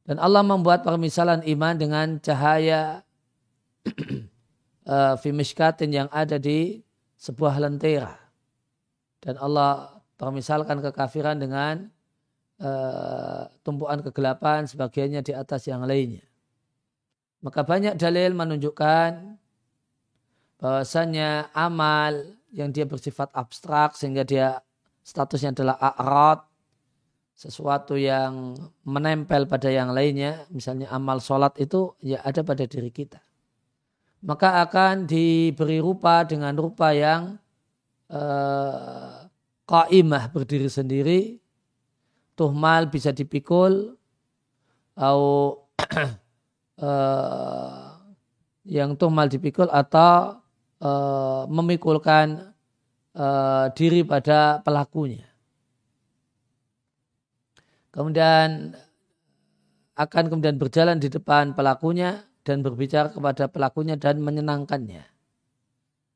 Dan 0.09 0.17
Allah 0.17 0.41
membuat 0.41 0.89
permisalan 0.89 1.45
iman 1.45 1.75
dengan 1.77 2.17
cahaya 2.17 3.05
uh, 4.89 5.15
fimishkatin 5.21 5.93
yang 5.93 6.09
ada 6.09 6.41
di 6.41 6.81
sebuah 7.21 7.61
lentera. 7.61 8.17
Dan 9.21 9.37
Allah 9.37 10.01
permisalkan 10.17 10.81
kekafiran 10.81 11.37
dengan 11.37 11.93
uh, 12.65 13.53
tumpuan 13.61 14.01
kegelapan 14.01 14.65
sebagiannya 14.65 15.21
di 15.21 15.33
atas 15.37 15.69
yang 15.69 15.85
lainnya. 15.85 16.25
Maka 17.45 17.63
banyak 17.63 18.01
dalil 18.01 18.33
menunjukkan 18.33 19.37
bahwasanya 20.59 21.55
amal 21.55 22.35
yang 22.51 22.73
dia 22.73 22.89
bersifat 22.89 23.31
abstrak 23.37 23.95
sehingga 23.95 24.25
dia 24.27 24.59
statusnya 25.09 25.57
adalah 25.57 25.81
a'rad 25.81 26.45
sesuatu 27.33 27.97
yang 27.97 28.53
menempel 28.85 29.49
pada 29.49 29.73
yang 29.73 29.97
lainnya. 29.97 30.45
Misalnya 30.53 30.93
amal 30.93 31.25
sholat 31.25 31.57
itu 31.57 31.97
ya 32.05 32.21
ada 32.21 32.45
pada 32.45 32.69
diri 32.69 32.93
kita. 32.93 33.25
Maka 34.21 34.61
akan 34.69 35.09
diberi 35.09 35.81
rupa 35.81 36.29
dengan 36.29 36.53
rupa 36.59 36.93
yang 36.93 37.41
qaimah 39.65 40.29
berdiri 40.29 40.69
sendiri. 40.69 41.21
Tuhmal 42.37 42.87
bisa 42.93 43.11
dipikul 43.11 43.99
atau 44.95 45.19
uh, 46.79 47.83
yang 48.79 48.95
tuhmal 48.95 49.27
dipikul 49.27 49.67
atau 49.71 50.39
uh, 50.83 51.43
memikulkan 51.51 52.55
uh, 53.19 53.67
diri 53.75 54.07
pada 54.07 54.63
pelakunya. 54.63 55.27
Kemudian 57.91 58.79
akan 59.99 60.25
kemudian 60.31 60.55
berjalan 60.55 61.03
di 61.03 61.11
depan 61.11 61.59
pelakunya 61.59 62.23
dan 62.47 62.63
berbicara 62.63 63.11
kepada 63.11 63.51
pelakunya 63.51 63.99
dan 63.99 64.23
menyenangkannya. 64.23 65.03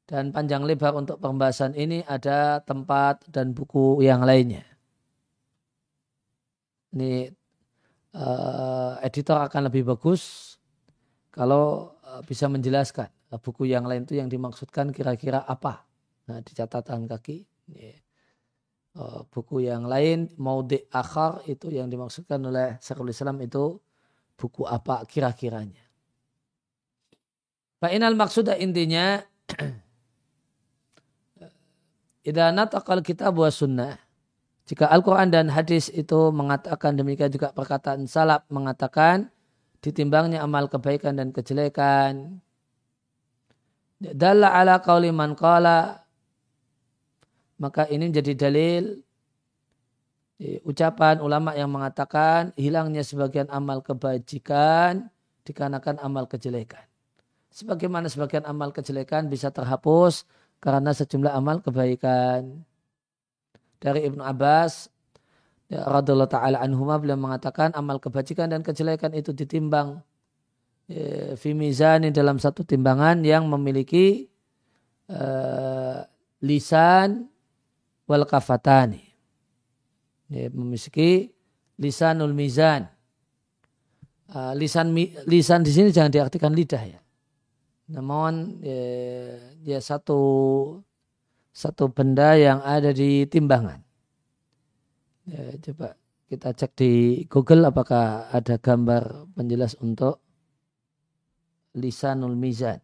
Dan 0.07 0.31
panjang 0.31 0.62
lebar 0.62 0.95
untuk 0.95 1.19
pembahasan 1.19 1.75
ini 1.75 2.07
ada 2.07 2.62
tempat 2.62 3.27
dan 3.33 3.51
buku 3.51 4.05
yang 4.05 4.23
lainnya. 4.23 4.62
Ini 6.93 7.33
uh, 8.15 9.01
editor 9.01 9.41
akan 9.49 9.73
lebih 9.73 9.88
bagus 9.88 10.55
kalau 11.33 11.97
uh, 12.05 12.21
bisa 12.29 12.47
menjelaskan 12.47 13.09
buku 13.41 13.73
yang 13.73 13.88
lain 13.88 14.05
itu 14.05 14.21
yang 14.21 14.29
dimaksudkan 14.29 14.93
kira-kira 14.93 15.41
apa. 15.49 15.88
Nah, 16.31 16.39
di 16.45 16.53
catatan 16.55 17.11
kaki. 17.11 17.43
Yeah. 17.73 17.99
Uh, 18.93 19.25
buku 19.33 19.65
yang 19.65 19.89
lain 19.89 20.29
Maudi 20.37 20.85
Akhar 20.93 21.41
itu 21.49 21.73
yang 21.73 21.89
dimaksudkan 21.89 22.37
oleh 22.45 22.77
Syekhul 22.77 23.09
Islam 23.09 23.41
itu 23.41 23.81
buku 24.37 24.69
apa 24.69 25.09
kira-kiranya. 25.09 25.81
Fa'inal 27.81 28.13
maksudnya 28.15 28.61
intinya 28.61 29.17
Idanat 32.23 32.71
akal 32.71 33.03
kita 33.03 33.35
buat 33.35 33.51
sunnah. 33.51 33.99
Jika 34.63 34.87
Al-Quran 34.87 35.35
dan 35.35 35.51
hadis 35.51 35.91
itu 35.91 36.31
mengatakan 36.31 36.95
demikian 36.95 37.35
juga 37.35 37.51
perkataan 37.51 38.07
salaf 38.07 38.47
mengatakan 38.47 39.27
ditimbangnya 39.83 40.47
amal 40.47 40.71
kebaikan 40.71 41.19
dan 41.19 41.35
kejelekan. 41.35 42.39
Dalla 43.99 44.55
ala 44.55 44.79
qawli 44.79 45.11
man 45.11 45.35
qala 45.35 46.02
maka 47.62 47.87
ini 47.87 48.11
menjadi 48.11 48.35
dalil 48.35 48.98
ucapan 50.66 51.22
ulama 51.22 51.55
yang 51.55 51.70
mengatakan 51.70 52.51
hilangnya 52.59 53.07
sebagian 53.07 53.46
amal 53.46 53.79
kebajikan 53.79 55.07
dikarenakan 55.46 56.03
amal 56.03 56.27
kejelekan 56.27 56.83
sebagaimana 57.53 58.09
sebagian 58.09 58.48
amal 58.48 58.72
kejelekan 58.72 59.29
bisa 59.29 59.53
terhapus 59.53 60.25
karena 60.59 60.90
sejumlah 60.96 61.31
amal 61.31 61.61
kebaikan. 61.61 62.64
Dari 63.83 64.09
Ibnu 64.09 64.22
Abbas 64.25 64.88
ya, 65.66 65.85
radhiyallahu 65.85 66.33
taala 66.33 66.62
anhuma 66.62 66.96
beliau 66.96 67.18
mengatakan 67.18 67.75
amal 67.77 68.01
kebajikan 68.01 68.48
dan 68.48 68.64
kejelekan 68.64 69.12
itu 69.12 69.35
ditimbang 69.35 70.01
ya, 70.87 71.35
fi 71.35 71.53
mizani 71.53 72.14
dalam 72.14 72.38
satu 72.38 72.62
timbangan 72.62 73.27
yang 73.27 73.51
memiliki 73.51 74.31
uh, 75.11 76.07
lisan 76.46 77.27
wal 78.12 78.29
kafatani. 78.29 79.01
Ya, 80.29 80.53
memiliki 80.53 81.33
lisanul 81.81 82.37
mizan. 82.37 82.92
Uh, 84.29 84.53
lisan 84.57 84.92
lisan 85.29 85.61
di 85.64 85.72
sini 85.72 85.92
jangan 85.92 86.09
diartikan 86.09 86.57
lidah 86.57 86.81
ya 86.81 87.03
namun 87.92 88.62
ya, 88.64 88.83
ya 89.77 89.79
satu 89.85 90.20
satu 91.53 91.92
benda 91.92 92.33
yang 92.40 92.64
ada 92.64 92.96
di 92.96 93.29
timbangan. 93.29 93.85
Ya, 95.29 95.53
coba 95.61 96.01
kita 96.27 96.57
cek 96.57 96.72
di 96.72 96.92
Google 97.29 97.68
apakah 97.68 98.33
ada 98.33 98.57
gambar 98.57 99.29
penjelas 99.37 99.77
untuk 99.85 100.25
lisanul 101.77 102.33
mizan. 102.33 102.81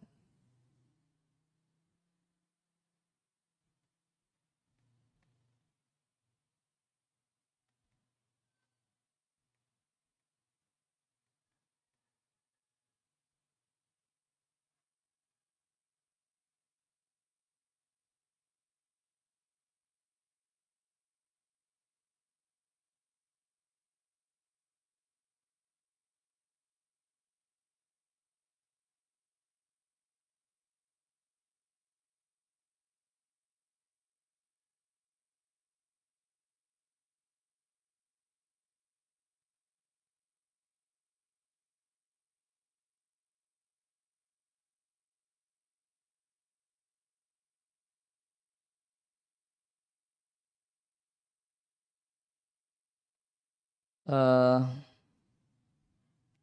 Uh, 54.09 54.65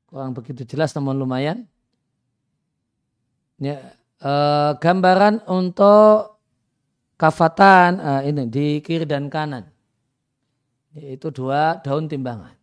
kurang 0.06 0.32
begitu 0.32 0.62
jelas 0.64 0.94
namun 0.94 1.18
lumayan. 1.18 1.66
Ya, 3.58 3.96
uh, 4.22 4.78
gambaran 4.78 5.42
untuk 5.50 6.38
kafatan 7.18 7.98
uh, 7.98 8.22
ini 8.22 8.46
di 8.46 8.66
kiri 8.84 9.08
dan 9.08 9.26
kanan. 9.26 9.66
Itu 10.96 11.28
dua 11.34 11.82
daun 11.82 12.08
timbangan. 12.08 12.54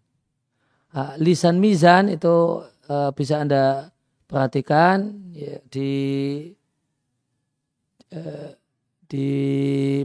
Uh, 0.93 1.13
lisan 1.17 1.57
mizan 1.57 2.09
itu 2.09 2.61
uh, 2.89 3.09
bisa 3.13 3.41
Anda 3.41 3.89
perhatikan 4.29 5.33
ya, 5.33 5.57
di 5.69 5.91
uh, 8.13 8.53
di 9.09 9.29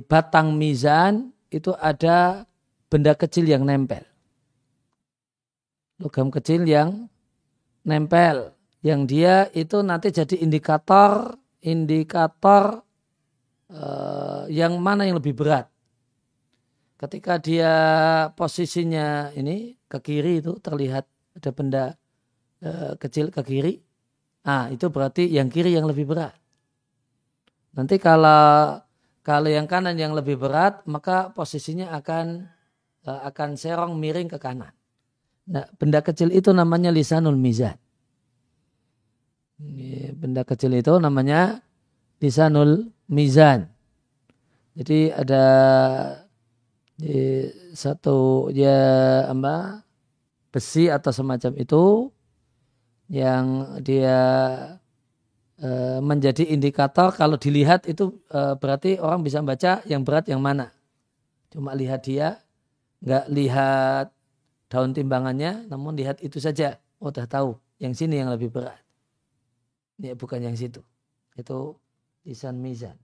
batang 0.05 0.57
mizan 0.57 1.33
itu 1.53 1.73
ada 1.77 2.49
benda 2.89 3.13
kecil 3.13 3.45
yang 3.49 3.69
nempel 3.69 4.08
logam 5.99 6.31
kecil 6.31 6.63
yang 6.65 7.11
nempel 7.83 8.55
yang 8.87 9.11
dia 9.11 9.51
itu 9.55 9.83
nanti 9.83 10.15
jadi 10.15 10.39
indikator 10.39 11.35
indikator 11.63 12.87
uh, 13.75 14.47
yang 14.47 14.79
mana 14.79 15.03
yang 15.03 15.19
lebih 15.19 15.35
berat. 15.35 15.67
Ketika 16.99 17.39
dia 17.39 17.75
posisinya 18.35 19.31
ini 19.35 19.79
ke 19.87 19.99
kiri 20.03 20.43
itu 20.43 20.59
terlihat 20.59 21.07
ada 21.39 21.51
benda 21.51 21.85
uh, 22.63 22.95
kecil 22.99 23.35
ke 23.35 23.43
kiri. 23.43 23.75
Ah 24.47 24.71
itu 24.71 24.87
berarti 24.91 25.27
yang 25.27 25.51
kiri 25.51 25.75
yang 25.75 25.87
lebih 25.87 26.07
berat. 26.07 26.35
Nanti 27.75 27.99
kalau 27.99 28.79
kalau 29.27 29.51
yang 29.51 29.67
kanan 29.67 29.99
yang 29.99 30.15
lebih 30.15 30.39
berat 30.39 30.87
maka 30.87 31.35
posisinya 31.35 31.91
akan 31.99 32.47
uh, 33.07 33.21
akan 33.27 33.59
serong 33.59 33.99
miring 33.99 34.31
ke 34.31 34.39
kanan 34.39 34.78
Nah, 35.49 35.65
benda 35.81 36.05
kecil 36.05 36.29
itu 36.29 36.53
namanya 36.53 36.93
lisanul 36.93 37.41
mizan. 37.41 37.77
Benda 40.19 40.45
kecil 40.45 40.77
itu 40.77 40.93
namanya 41.01 41.65
lisanul 42.21 42.93
mizan. 43.09 43.73
Jadi 44.79 45.11
ada 45.11 45.45
di 46.99 47.47
satu 47.75 48.51
ya 48.55 49.23
apa 49.27 49.83
besi 50.51 50.91
atau 50.91 51.11
semacam 51.11 51.55
itu 51.59 52.11
yang 53.11 53.79
dia 53.83 54.21
e, 55.59 55.99
menjadi 56.03 56.45
indikator 56.55 57.11
kalau 57.15 57.39
dilihat 57.39 57.89
itu 57.91 58.19
e, 58.31 58.55
berarti 58.59 59.01
orang 59.01 59.25
bisa 59.25 59.43
baca 59.43 59.83
yang 59.89 60.05
berat 60.05 60.31
yang 60.31 60.43
mana. 60.43 60.71
Cuma 61.49 61.73
lihat 61.73 62.05
dia, 62.05 62.39
nggak 63.01 63.27
lihat 63.33 64.07
daun 64.69 64.93
timbangannya, 64.93 65.67
namun 65.69 65.97
lihat 65.97 66.21
itu 66.21 66.39
saja. 66.39 66.77
Oh, 67.01 67.09
udah 67.09 67.25
tahu 67.25 67.57
yang 67.81 67.97
sini 67.97 68.21
yang 68.21 68.29
lebih 68.29 68.53
berat. 68.53 68.81
Ya, 69.99 70.15
bukan 70.15 70.45
yang 70.45 70.55
situ. 70.55 70.85
Itu 71.35 71.81
lisan 72.23 72.61
mizan. 72.61 72.95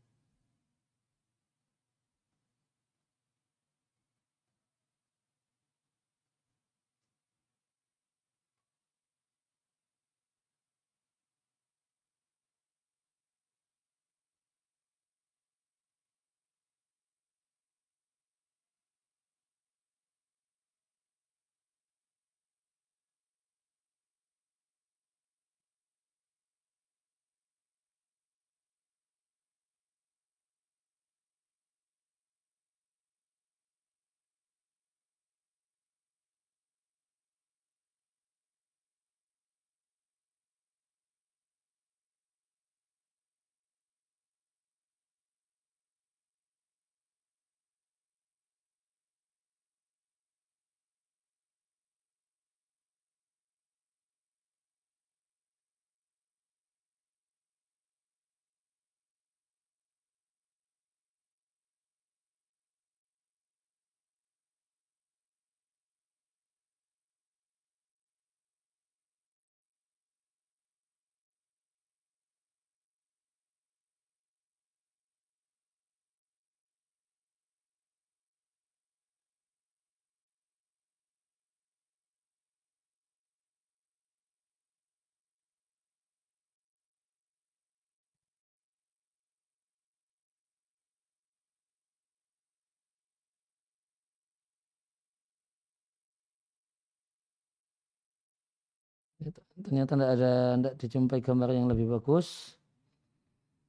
Ternyata 99.63 99.95
tidak 99.95 100.11
ada 100.19 100.33
tidak 100.59 100.75
dijumpai 100.81 101.21
gambar 101.23 101.49
yang 101.55 101.67
lebih 101.71 101.87
bagus. 101.95 102.59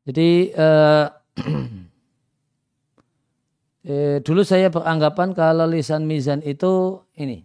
Jadi 0.06 0.54
eh, 0.54 1.08
eh, 3.90 4.18
dulu 4.22 4.42
saya 4.46 4.70
beranggapan 4.70 5.34
kalau 5.34 5.66
lisan 5.66 6.06
mizan 6.06 6.46
itu 6.46 7.02
ini 7.18 7.42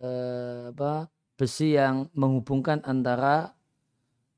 eh, 0.00 0.72
apa 0.72 1.08
besi 1.40 1.76
yang 1.76 2.08
menghubungkan 2.12 2.84
antara 2.84 3.56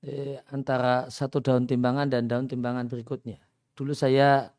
eh, 0.07 0.39
antara 0.55 1.11
satu 1.11 1.43
daun 1.43 1.67
timbangan 1.67 2.07
dan 2.07 2.31
daun 2.31 2.47
timbangan 2.47 2.87
berikutnya. 2.87 3.43
Dulu 3.75 3.97
saya 3.97 4.55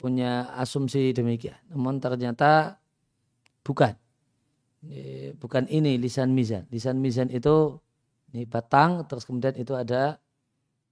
punya 0.00 0.48
asumsi 0.56 1.12
demikian 1.12 1.60
namun 1.68 2.00
ternyata 2.00 2.80
bukan 3.60 3.92
bukan 5.36 5.68
ini 5.68 6.00
lisan 6.00 6.32
mizan. 6.32 6.64
Lisan 6.72 6.98
mizan 7.00 7.28
itu 7.28 7.76
ini 8.32 8.46
batang 8.48 9.04
terus 9.04 9.26
kemudian 9.28 9.56
itu 9.58 9.76
ada 9.76 10.16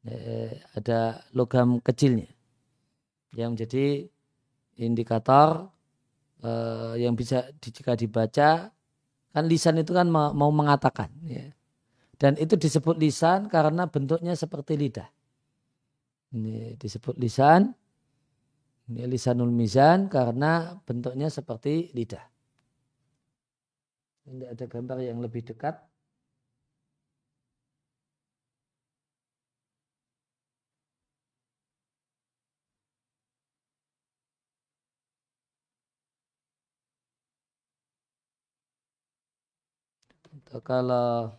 eh, 0.04 0.58
ada 0.74 1.22
logam 1.32 1.78
kecilnya 1.80 2.28
yang 3.36 3.54
menjadi 3.54 4.08
indikator 4.78 5.70
eh, 6.44 7.02
yang 7.02 7.14
bisa 7.14 7.48
jika 7.62 7.94
dibaca 7.94 8.70
kan 9.32 9.44
lisan 9.44 9.78
itu 9.80 9.92
kan 9.94 10.08
mau, 10.08 10.32
mau 10.34 10.50
mengatakan 10.50 11.12
ya. 11.24 11.48
Dan 12.18 12.34
itu 12.34 12.58
disebut 12.58 12.98
lisan 12.98 13.46
karena 13.46 13.86
bentuknya 13.86 14.34
seperti 14.34 14.74
lidah. 14.74 15.06
Ini 16.34 16.74
disebut 16.74 17.14
lisan. 17.14 17.70
Ini 18.90 19.06
lisanul 19.06 19.52
mizan 19.54 20.10
karena 20.10 20.80
bentuknya 20.82 21.30
seperti 21.30 21.94
lidah. 21.94 22.24
Ini 24.28 24.44
ada 24.52 24.64
gambar 24.68 24.98
yang 25.00 25.18
lebih 25.24 25.42
dekat. 25.48 25.80
Kalau 40.48 41.32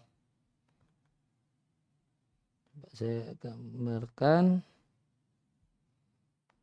saya 2.93 3.31
gambarkan 3.37 4.61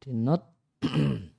di 0.03 0.11
note 0.12 0.47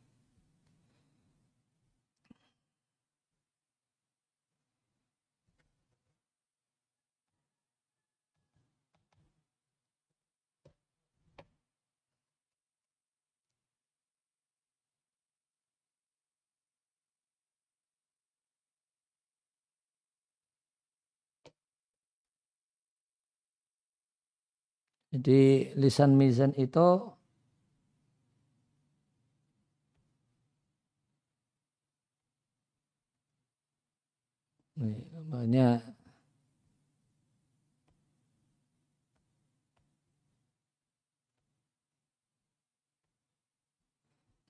Jadi 25.12 25.72
lisan 25.80 26.12
mizan 26.20 26.52
itu 26.60 26.88
banyak 35.32 35.80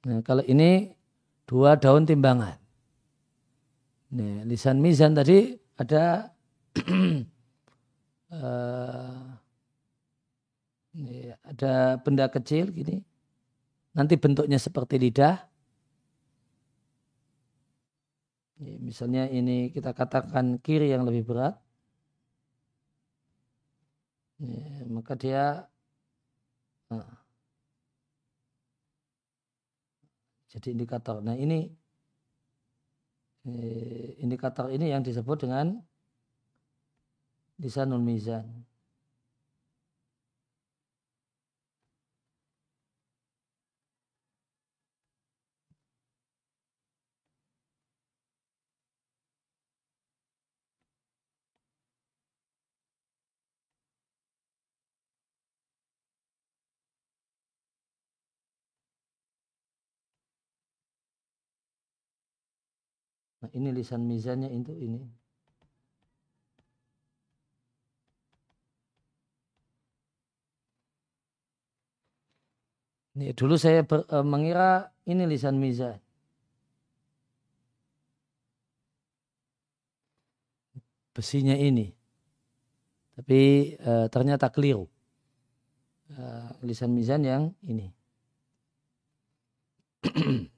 Nah, 0.07 0.23
kalau 0.23 0.39
ini 0.47 0.95
dua 1.43 1.75
daun 1.75 2.07
timbangan. 2.07 2.55
Nih, 4.15 4.47
lisan 4.47 4.79
mizan 4.79 5.11
tadi 5.11 5.51
ada 5.75 6.31
uh, 8.31 9.35
ada 11.45 12.01
benda 12.01 12.25
kecil 12.25 12.73
gini. 12.73 13.05
Nanti 13.93 14.17
bentuknya 14.17 14.57
seperti 14.57 14.97
lidah. 14.97 15.37
Misalnya 18.57 19.29
ini 19.29 19.69
kita 19.69 19.93
katakan 19.93 20.57
kiri 20.57 20.89
yang 20.89 21.05
lebih 21.05 21.29
berat. 21.29 21.53
Ya, 24.37 24.85
maka 24.89 25.17
dia 25.17 25.65
nah, 26.93 27.09
jadi 30.49 30.77
indikator. 30.77 31.21
Nah 31.25 31.33
ini 31.37 31.73
indikator 34.21 34.69
ini 34.69 34.93
yang 34.93 35.01
disebut 35.01 35.45
dengan 35.45 35.81
lisanul 37.57 38.01
mizan. 38.01 38.66
Nah, 63.47 63.55
ini 63.55 63.71
lisan 63.71 64.03
mizannya 64.03 64.51
itu 64.51 64.75
ini. 64.75 64.99
Ini 73.15 73.31
dulu 73.31 73.55
saya 73.55 73.87
ber, 73.87 74.03
e, 74.03 74.17
mengira 74.19 74.91
ini 75.07 75.23
lisan 75.23 75.55
mizan. 75.63 75.95
Besinya 81.15 81.55
ini. 81.55 81.95
Tapi 83.15 83.39
e, 83.79 83.91
ternyata 84.11 84.51
keliru. 84.51 84.91
E, 86.11 86.23
lisan 86.67 86.91
mizan 86.91 87.23
yang 87.23 87.55
ini. 87.63 87.95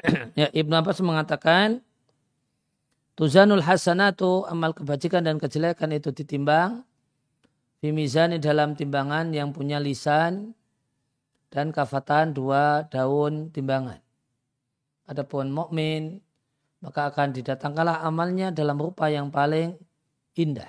ya, 0.40 0.48
Ibnu 0.52 0.74
Abbas 0.76 1.00
mengatakan 1.04 1.84
Tuzanul 3.18 3.60
hasanatu 3.60 4.48
amal 4.48 4.72
kebajikan 4.72 5.20
dan 5.20 5.36
kejelekan 5.36 5.92
itu 5.92 6.08
ditimbang 6.08 6.80
Bimizani 7.80 8.36
dalam 8.36 8.76
timbangan 8.76 9.32
yang 9.32 9.56
punya 9.56 9.80
lisan 9.80 10.52
dan 11.48 11.72
kafatan 11.72 12.36
dua 12.36 12.84
daun 12.92 13.48
timbangan. 13.48 13.96
Adapun 15.08 15.48
mukmin 15.48 16.20
maka 16.84 17.08
akan 17.08 17.32
didatangkanlah 17.32 18.04
amalnya 18.04 18.52
dalam 18.52 18.76
rupa 18.76 19.08
yang 19.08 19.32
paling 19.32 19.76
indah. 20.36 20.68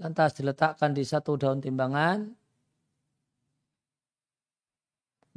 Lantas 0.00 0.36
diletakkan 0.40 0.96
di 0.96 1.04
satu 1.04 1.36
daun 1.36 1.60
timbangan 1.60 2.39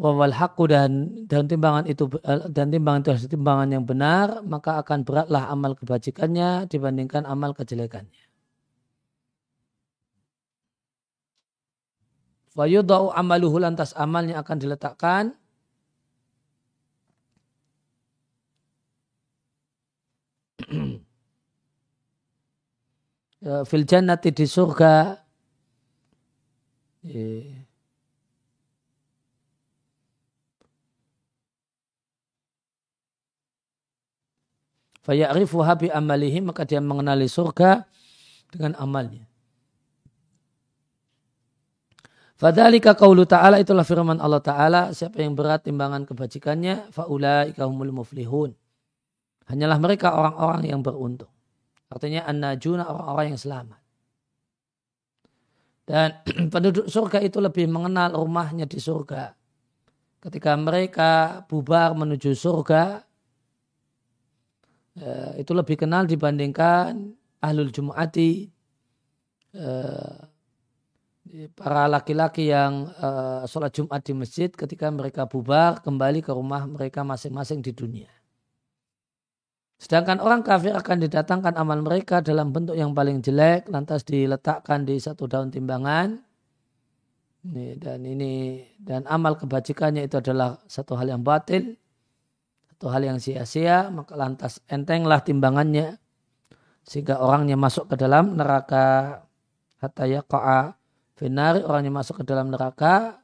wawal 0.01 0.34
hakku 0.34 0.65
dan 0.65 0.91
dan 1.29 1.45
timbangan 1.45 1.86
itu 1.86 2.10
eh, 2.25 2.49
dan 2.49 2.73
timbangan 2.73 3.01
itu 3.06 3.10
adalah 3.13 3.29
timbangan 3.29 3.69
yang 3.77 3.86
benar 3.86 4.27
maka 4.41 4.82
akan 4.82 5.06
beratlah 5.06 5.45
amal 5.53 5.77
kebajikannya 5.77 6.65
dibandingkan 6.71 7.23
amal 7.29 7.53
kejelekannya. 7.53 8.23
Fayudau 12.53 13.10
amaluhu 13.13 13.58
lantas 13.62 13.93
amalnya 13.97 14.38
akan 14.41 14.58
diletakkan 14.62 15.34
eh, 23.45 23.63
fil 23.69 23.86
jannati 23.86 24.29
di 24.34 24.45
surga. 24.49 24.95
Yeah 27.03 27.62
fayarifuha 35.03 35.73
bi 35.77 35.87
amalihi 35.91 36.39
maka 36.39 36.63
dia 36.63 36.79
mengenali 36.79 37.27
surga 37.27 37.83
dengan 38.49 38.73
amalnya. 38.79 39.27
Fadhalika 42.43 42.97
qawlu 42.97 43.23
ta'ala 43.23 43.61
itulah 43.61 43.87
firman 43.87 44.19
Allah 44.19 44.43
Ta'ala 44.43 44.81
siapa 44.91 45.21
yang 45.23 45.31
berat 45.31 45.63
timbangan 45.63 46.03
kebajikannya 46.03 46.91
faulaika 46.91 47.63
humul 47.63 48.03
muflihun. 48.03 48.51
Hanyalah 49.47 49.79
mereka 49.79 50.11
orang-orang 50.11 50.67
yang 50.67 50.83
beruntung. 50.83 51.31
Artinya 51.87 52.25
an-najuna 52.25 52.83
orang-orang 52.89 53.35
yang 53.35 53.39
selamat. 53.39 53.79
Dan 55.83 56.09
penduduk 56.53 56.87
surga 56.89 57.21
itu 57.21 57.37
lebih 57.43 57.69
mengenal 57.69 58.17
rumahnya 58.17 58.65
di 58.65 58.79
surga. 58.79 59.35
Ketika 60.23 60.55
mereka 60.55 61.43
bubar 61.47 61.91
menuju 61.95 62.31
surga, 62.31 63.03
Eh, 64.93 65.41
itu 65.41 65.58
lebih 65.58 65.73
kenal 65.73 66.06
dibandingkan 66.06 67.17
ahlul 67.41 67.73
jum'ati 67.73 68.45
uh, 69.58 70.21
para 71.58 71.89
laki-laki 71.89 72.53
yang 72.53 72.93
uh, 73.01 73.41
sholat 73.49 73.73
Jumat 73.73 74.06
di 74.06 74.13
masjid 74.13 74.53
ketika 74.53 74.93
mereka 74.93 75.25
bubar 75.25 75.82
kembali 75.82 76.21
ke 76.21 76.29
rumah 76.29 76.69
mereka 76.69 77.01
masing-masing 77.01 77.65
di 77.65 77.73
dunia. 77.73 78.12
Sedangkan 79.82 80.21
orang 80.21 80.45
kafir 80.45 80.77
akan 80.77 81.10
didatangkan 81.10 81.58
amal 81.58 81.82
mereka 81.82 82.21
dalam 82.21 82.53
bentuk 82.53 82.77
yang 82.77 82.93
paling 82.93 83.17
jelek, 83.25 83.65
lantas 83.73 84.06
diletakkan 84.06 84.86
di 84.86 85.01
satu 85.01 85.25
daun 85.25 85.49
timbangan. 85.49 86.21
Ini, 87.43 87.82
dan 87.82 88.06
ini 88.06 88.62
dan 88.77 89.10
amal 89.10 89.36
kebajikannya 89.41 90.06
itu 90.06 90.21
adalah 90.21 90.62
satu 90.69 90.95
hal 90.95 91.17
yang 91.17 91.25
batil 91.25 91.75
satu 92.73 92.89
hal 92.89 93.05
yang 93.05 93.21
sia-sia, 93.21 93.93
maka 93.93 94.17
lantas 94.17 94.57
entenglah 94.65 95.21
timbangannya. 95.21 96.01
Sehingga 96.81 97.21
orangnya 97.21 97.53
masuk 97.53 97.93
ke 97.93 97.95
dalam 98.01 98.33
neraka. 98.33 99.21
Hatta 99.77 100.09
yaqa'a 100.09 100.73
finari 101.13 101.62
orangnya 101.62 101.93
masuk 101.93 102.19
ke 102.19 102.23
dalam 102.25 102.49
neraka. 102.49 103.21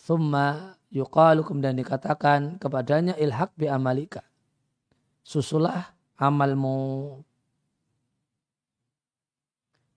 Thumma 0.00 0.72
yuqalu 0.88 1.44
kemudian 1.44 1.76
dikatakan 1.76 2.56
kepadanya 2.56 3.12
ilhaq 3.20 3.52
bi 3.60 3.68
amalika. 3.68 4.24
Susulah 5.20 5.92
amalmu. 6.16 7.20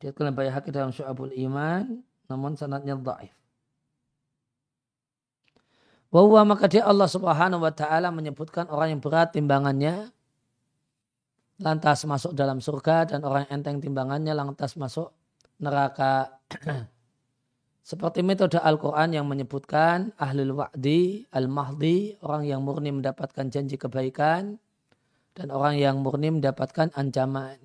Dia 0.04 0.12
kena 0.12 0.36
bayar 0.36 0.60
dalam 0.68 0.92
syu'abul 0.92 1.32
iman 1.48 2.04
namun 2.28 2.60
sanatnya 2.60 3.00
dhaif 3.00 3.39
bahwa 6.10 6.54
maka 6.54 6.66
dia 6.66 6.86
Allah 6.86 7.06
subhanahu 7.06 7.62
wa 7.62 7.74
ta'ala 7.74 8.10
menyebutkan 8.10 8.66
orang 8.74 8.98
yang 8.98 9.02
berat 9.02 9.34
timbangannya 9.34 10.10
lantas 11.62 12.08
masuk 12.08 12.34
dalam 12.34 12.64
surga 12.64 13.14
dan 13.14 13.22
orang 13.28 13.46
yang 13.46 13.62
enteng 13.62 13.78
timbangannya 13.84 14.34
lantas 14.34 14.74
masuk 14.80 15.14
neraka. 15.62 16.40
Seperti 17.90 18.22
metode 18.22 18.62
Al-Quran 18.62 19.18
yang 19.18 19.26
menyebutkan 19.26 20.14
ahlul 20.22 20.62
wa'di, 20.62 21.26
al-mahdi, 21.34 22.22
orang 22.22 22.46
yang 22.46 22.62
murni 22.62 22.94
mendapatkan 22.94 23.50
janji 23.50 23.82
kebaikan 23.82 24.62
dan 25.34 25.48
orang 25.50 25.78
yang 25.78 25.98
murni 26.00 26.30
mendapatkan 26.30 26.94
ancaman. 26.94 27.58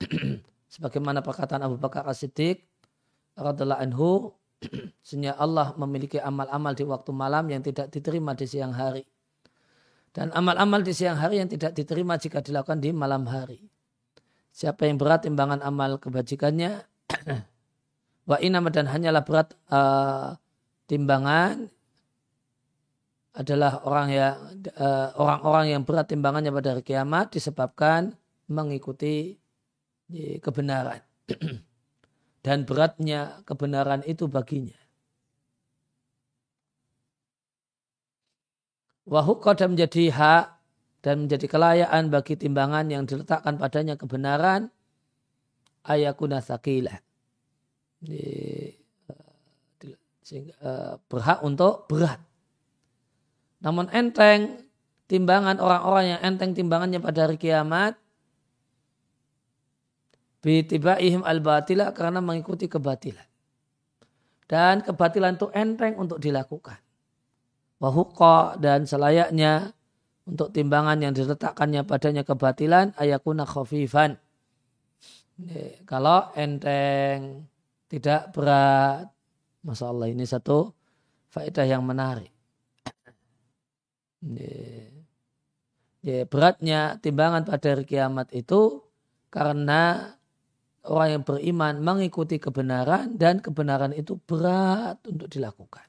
Sebagaimana 0.72 1.20
perkataan 1.20 1.62
Abu 1.68 1.76
Bakar 1.76 2.08
As-Siddiq 2.08 2.64
radhiallahu 3.36 3.80
anhu, 3.80 4.32
sehingga 5.06 5.34
Allah 5.38 5.74
memiliki 5.78 6.18
amal-amal 6.18 6.72
di 6.76 6.84
waktu 6.86 7.10
malam 7.10 7.50
yang 7.50 7.62
tidak 7.62 7.90
diterima 7.90 8.32
di 8.36 8.46
siang 8.46 8.74
hari. 8.74 9.04
Dan 10.12 10.28
amal-amal 10.36 10.84
di 10.84 10.92
siang 10.92 11.16
hari 11.16 11.40
yang 11.40 11.48
tidak 11.48 11.72
diterima 11.72 12.20
jika 12.20 12.44
dilakukan 12.44 12.78
di 12.78 12.92
malam 12.92 13.24
hari. 13.24 13.64
Siapa 14.52 14.84
yang 14.84 15.00
berat 15.00 15.24
timbangan 15.24 15.64
amal 15.64 15.96
kebajikannya, 15.96 16.84
wa 18.30 18.36
inama 18.44 18.68
dan 18.68 18.84
hanyalah 18.92 19.24
berat 19.24 19.56
uh, 19.72 20.36
timbangan 20.84 21.72
adalah 23.32 23.80
orang 23.88 24.08
yang 24.12 24.36
uh, 24.76 25.16
orang-orang 25.16 25.72
yang 25.72 25.82
berat 25.88 26.12
timbangannya 26.12 26.52
pada 26.52 26.76
hari 26.76 26.84
kiamat 26.84 27.32
disebabkan 27.32 28.12
mengikuti 28.52 29.40
kebenaran. 30.44 31.00
dan 32.42 32.66
beratnya 32.66 33.40
kebenaran 33.46 34.02
itu 34.02 34.26
baginya. 34.26 34.76
Wahukah 39.06 39.58
dan 39.58 39.74
menjadi 39.74 40.14
hak 40.14 40.46
dan 41.02 41.26
menjadi 41.26 41.46
kelayaan 41.50 42.10
bagi 42.10 42.38
timbangan 42.38 42.86
yang 42.86 43.02
diletakkan 43.02 43.58
padanya 43.58 43.98
kebenaran 43.98 44.70
ayakuna 45.86 46.38
sakilah. 46.38 47.02
Eh, 48.06 48.78
eh, 50.30 50.94
berhak 51.10 51.38
untuk 51.42 51.86
berat. 51.90 52.18
Namun 53.62 53.90
enteng 53.94 54.58
timbangan 55.06 55.58
orang-orang 55.62 56.18
yang 56.18 56.20
enteng 56.22 56.54
timbangannya 56.54 56.98
pada 56.98 57.26
hari 57.26 57.38
kiamat 57.38 57.98
Bitibaihim 60.42 61.22
al-batila 61.22 61.94
karena 61.94 62.18
mengikuti 62.18 62.66
kebatilan. 62.66 63.24
Dan 64.50 64.82
kebatilan 64.82 65.38
itu 65.38 65.48
enteng 65.54 65.94
untuk 65.96 66.18
dilakukan. 66.18 66.76
Wahuqa 67.78 68.58
dan 68.58 68.84
selayaknya 68.84 69.70
untuk 70.26 70.50
timbangan 70.50 70.98
yang 70.98 71.14
diletakkannya 71.14 71.86
padanya 71.86 72.26
kebatilan 72.26 72.90
ayakuna 72.98 73.46
khafifan. 73.46 74.18
Kalau 75.86 76.30
enteng, 76.34 77.46
tidak 77.86 78.34
berat. 78.34 79.10
Masya 79.62 79.94
Allah 79.94 80.10
ini 80.10 80.26
satu 80.26 80.74
faedah 81.30 81.66
yang 81.66 81.86
menarik. 81.86 82.34
Ya, 86.02 86.26
beratnya 86.26 86.98
timbangan 86.98 87.46
pada 87.46 87.66
hari 87.78 87.86
kiamat 87.86 88.30
itu 88.34 88.82
karena 89.30 90.14
orang 90.86 91.08
yang 91.18 91.22
beriman 91.22 91.74
mengikuti 91.78 92.42
kebenaran 92.42 93.14
dan 93.14 93.38
kebenaran 93.38 93.94
itu 93.94 94.18
berat 94.18 94.98
untuk 95.06 95.30
dilakukan. 95.30 95.86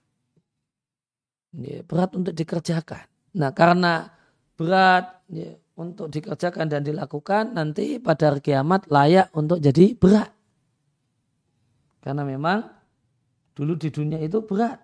Berat 1.85 2.11
untuk 2.13 2.33
dikerjakan. 2.33 3.05
Nah 3.37 3.49
karena 3.53 4.09
berat 4.53 5.25
untuk 5.73 6.09
dikerjakan 6.13 6.69
dan 6.69 6.85
dilakukan 6.85 7.57
nanti 7.57 7.97
pada 7.97 8.29
hari 8.29 8.41
kiamat 8.45 8.85
layak 8.89 9.33
untuk 9.33 9.57
jadi 9.57 9.97
berat. 9.97 10.29
Karena 12.03 12.21
memang 12.21 12.61
dulu 13.57 13.73
di 13.79 13.89
dunia 13.89 14.21
itu 14.21 14.45
berat. 14.45 14.77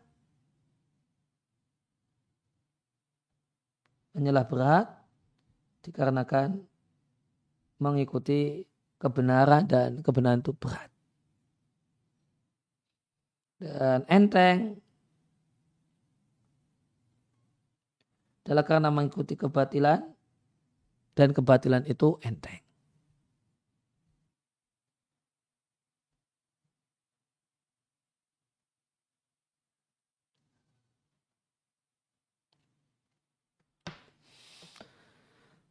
Hanyalah 4.18 4.46
berat 4.50 4.88
dikarenakan 5.86 6.60
mengikuti 7.80 8.66
kebenaran 9.00 9.64
dan 9.66 10.04
kebenaran 10.04 10.44
itu 10.44 10.54
berat. 10.54 10.92
Dan 13.60 14.08
enteng 14.08 14.80
adalah 18.48 18.64
karena 18.64 18.90
mengikuti 18.90 19.36
kebatilan 19.36 20.00
dan 21.16 21.30
kebatilan 21.36 21.84
itu 21.88 22.16
enteng. 22.24 22.69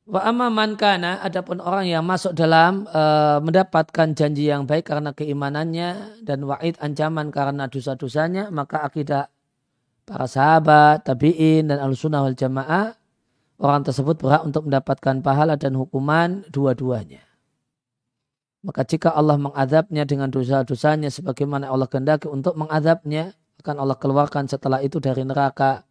Wa 0.08 0.32
man 0.32 0.80
kana 0.80 1.20
adapun 1.20 1.60
orang 1.60 1.84
yang 1.84 2.00
masuk 2.00 2.32
dalam 2.32 2.88
e, 2.88 3.02
mendapatkan 3.44 4.16
janji 4.16 4.48
yang 4.48 4.64
baik 4.64 4.88
karena 4.88 5.12
keimanannya 5.12 6.24
dan 6.24 6.48
wa'id 6.48 6.80
ancaman 6.80 7.28
karena 7.28 7.68
dosa-dosanya 7.68 8.48
maka 8.48 8.88
akidah 8.88 9.28
para 10.08 10.24
sahabat, 10.24 11.04
tabi'in 11.04 11.68
dan 11.68 11.84
al-sunnah 11.84 12.24
wal 12.24 12.32
jamaah 12.32 12.96
orang 13.60 13.84
tersebut 13.84 14.16
berhak 14.16 14.48
untuk 14.48 14.64
mendapatkan 14.64 15.20
pahala 15.20 15.60
dan 15.60 15.76
hukuman 15.76 16.40
dua-duanya. 16.48 17.20
Maka 18.64 18.88
jika 18.88 19.12
Allah 19.12 19.36
mengadabnya 19.36 20.08
dengan 20.08 20.32
dosa-dosanya 20.32 21.12
sebagaimana 21.12 21.68
Allah 21.68 21.84
kehendaki 21.84 22.32
untuk 22.32 22.56
mengadabnya 22.56 23.36
akan 23.60 23.76
Allah 23.76 24.00
keluarkan 24.00 24.48
setelah 24.48 24.80
itu 24.80 25.04
dari 25.04 25.20
neraka. 25.20 25.84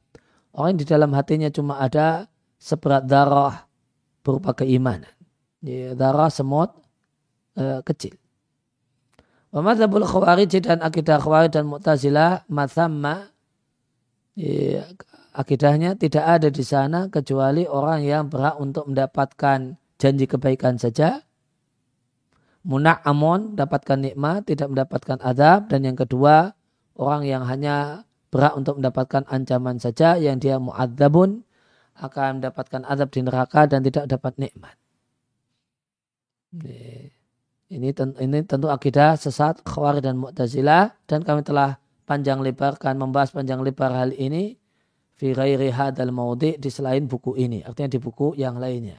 Orang 0.58 0.74
yang 0.74 0.82
di 0.82 0.88
dalam 0.90 1.14
hatinya 1.14 1.54
cuma 1.54 1.78
ada 1.78 2.26
seberat 2.58 3.06
darah 3.06 3.67
berupa 4.28 4.52
keimanan. 4.52 5.08
Ya, 5.64 5.96
darah 5.96 6.28
semut 6.28 6.76
uh, 7.56 7.80
kecil. 7.88 8.20
Wa 9.56 9.64
madzhabul 9.64 10.04
khawarij 10.04 10.60
dan 10.60 10.84
akidah 10.84 11.24
khawarij 11.24 11.56
dan 11.56 11.72
mu'tazilah 11.72 12.44
mathamma 12.52 13.32
ya, 14.36 14.84
akidahnya 15.32 15.96
tidak 15.96 16.28
ada 16.28 16.52
di 16.52 16.62
sana 16.68 17.08
kecuali 17.08 17.64
orang 17.64 18.04
yang 18.04 18.24
berhak 18.28 18.60
untuk 18.60 18.92
mendapatkan 18.92 19.80
janji 19.96 20.28
kebaikan 20.28 20.76
saja. 20.76 21.24
Muna'amun 22.68 23.56
dapatkan 23.56 24.12
nikmat, 24.12 24.44
tidak 24.44 24.68
mendapatkan 24.68 25.24
adab. 25.24 25.72
Dan 25.72 25.88
yang 25.88 25.96
kedua, 25.96 26.52
orang 27.00 27.24
yang 27.24 27.48
hanya 27.48 28.04
berhak 28.28 28.60
untuk 28.60 28.84
mendapatkan 28.84 29.24
ancaman 29.32 29.80
saja 29.80 30.20
yang 30.20 30.36
dia 30.36 30.60
mu'adzabun 30.60 31.47
akan 31.98 32.42
mendapatkan 32.42 32.82
azab 32.86 33.10
di 33.12 33.22
neraka 33.26 33.66
dan 33.66 33.82
tidak 33.82 34.06
dapat 34.06 34.38
nikmat. 34.38 34.76
Ini 37.68 37.92
tentu, 37.92 38.16
ini 38.24 38.40
tentu 38.48 38.72
akidah 38.72 39.20
sesat 39.20 39.60
Khawarij 39.68 40.00
dan 40.00 40.16
Mu'tazilah 40.16 40.96
dan 41.04 41.20
kami 41.28 41.44
telah 41.44 41.76
panjang 42.08 42.40
lebarkan 42.40 42.96
membahas 42.96 43.36
panjang 43.36 43.60
lebar 43.60 43.92
hal 43.92 44.16
ini 44.16 44.56
fi 45.20 45.36
ghairi 45.36 45.76
hadal 45.76 46.16
maudi 46.16 46.56
di 46.56 46.72
selain 46.72 47.04
buku 47.04 47.36
ini 47.36 47.68
artinya 47.68 47.92
di 47.92 48.00
buku 48.00 48.40
yang 48.40 48.56
lainnya. 48.56 48.96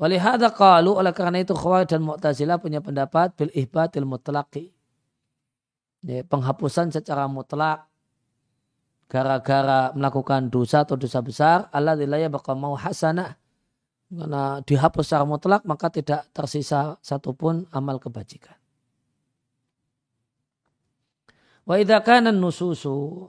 Walihada 0.00 0.48
qalu 0.56 0.96
oleh 0.96 1.12
karena 1.12 1.44
itu 1.44 1.52
Khawarij 1.52 1.92
dan 1.92 2.00
Mu'tazilah 2.00 2.56
punya 2.56 2.80
pendapat 2.80 3.36
bil 3.36 3.52
ihbatil 3.52 4.08
mutlaqi. 4.08 4.72
Ya, 6.00 6.24
penghapusan 6.24 6.88
secara 6.88 7.28
mutlak 7.28 7.89
gara-gara 9.10 9.90
melakukan 9.98 10.46
dosa 10.54 10.86
atau 10.86 10.94
dosa 10.94 11.18
besar 11.18 11.66
Allah 11.74 11.98
dilaya 11.98 12.30
bakal 12.30 12.54
mau 12.54 12.78
hasanah 12.78 13.34
karena 14.10 14.62
dihapus 14.62 15.04
secara 15.06 15.26
mutlak 15.26 15.62
maka 15.66 15.90
tidak 15.90 16.30
tersisa 16.30 16.98
satupun 17.02 17.66
amal 17.74 17.98
kebajikan. 17.98 18.54
Wa 21.66 21.78
idza 21.78 21.98
nususu 22.30 23.26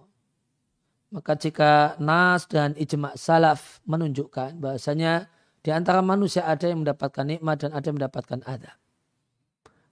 maka 1.11 1.35
jika 1.35 1.99
nas 1.99 2.47
dan 2.47 2.77
ijma 2.77 3.17
salaf 3.19 3.83
menunjukkan 3.83 4.61
bahasanya 4.61 5.27
di 5.61 5.69
antara 5.69 6.01
manusia 6.01 6.45
ada 6.47 6.65
yang 6.65 6.81
mendapatkan 6.81 7.25
nikmat 7.25 7.61
dan 7.61 7.75
ada 7.75 7.85
yang 7.85 7.97
mendapatkan 8.01 8.39
adab. 8.47 8.77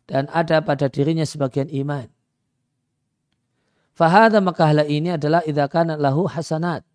Dan 0.10 0.26
ada 0.34 0.66
pada 0.66 0.90
dirinya 0.90 1.22
sebagian 1.22 1.70
iman. 1.70 2.10
Fahada 4.00 4.39
maka 4.39 4.64
hal 4.64 4.88
ini 4.88 5.20
adalah 5.20 5.43
idakan 5.43 6.00
lahu 6.00 6.24
hasanat. 6.24 6.88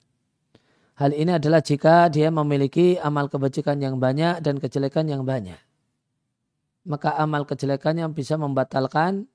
Hal 0.97 1.13
ini 1.13 1.37
adalah 1.37 1.61
jika 1.61 2.09
dia 2.09 2.33
memiliki 2.33 2.97
amal 2.97 3.29
kebajikan 3.29 3.77
yang 3.77 4.01
banyak 4.01 4.41
dan 4.41 4.57
kejelekan 4.57 5.05
yang 5.13 5.21
banyak. 5.21 5.61
Maka 6.89 7.13
amal 7.21 7.45
kejelekan 7.45 8.01
yang 8.01 8.17
bisa 8.17 8.41
membatalkan 8.41 9.29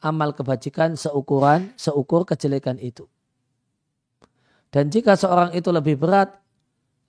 amal 0.00 0.32
kebajikan 0.32 0.96
seukuran, 0.96 1.76
seukur 1.76 2.24
kejelekan 2.24 2.80
itu. 2.80 3.04
Dan 4.72 4.88
jika 4.88 5.12
seorang 5.12 5.52
itu 5.52 5.68
lebih 5.68 6.00
berat, 6.00 6.32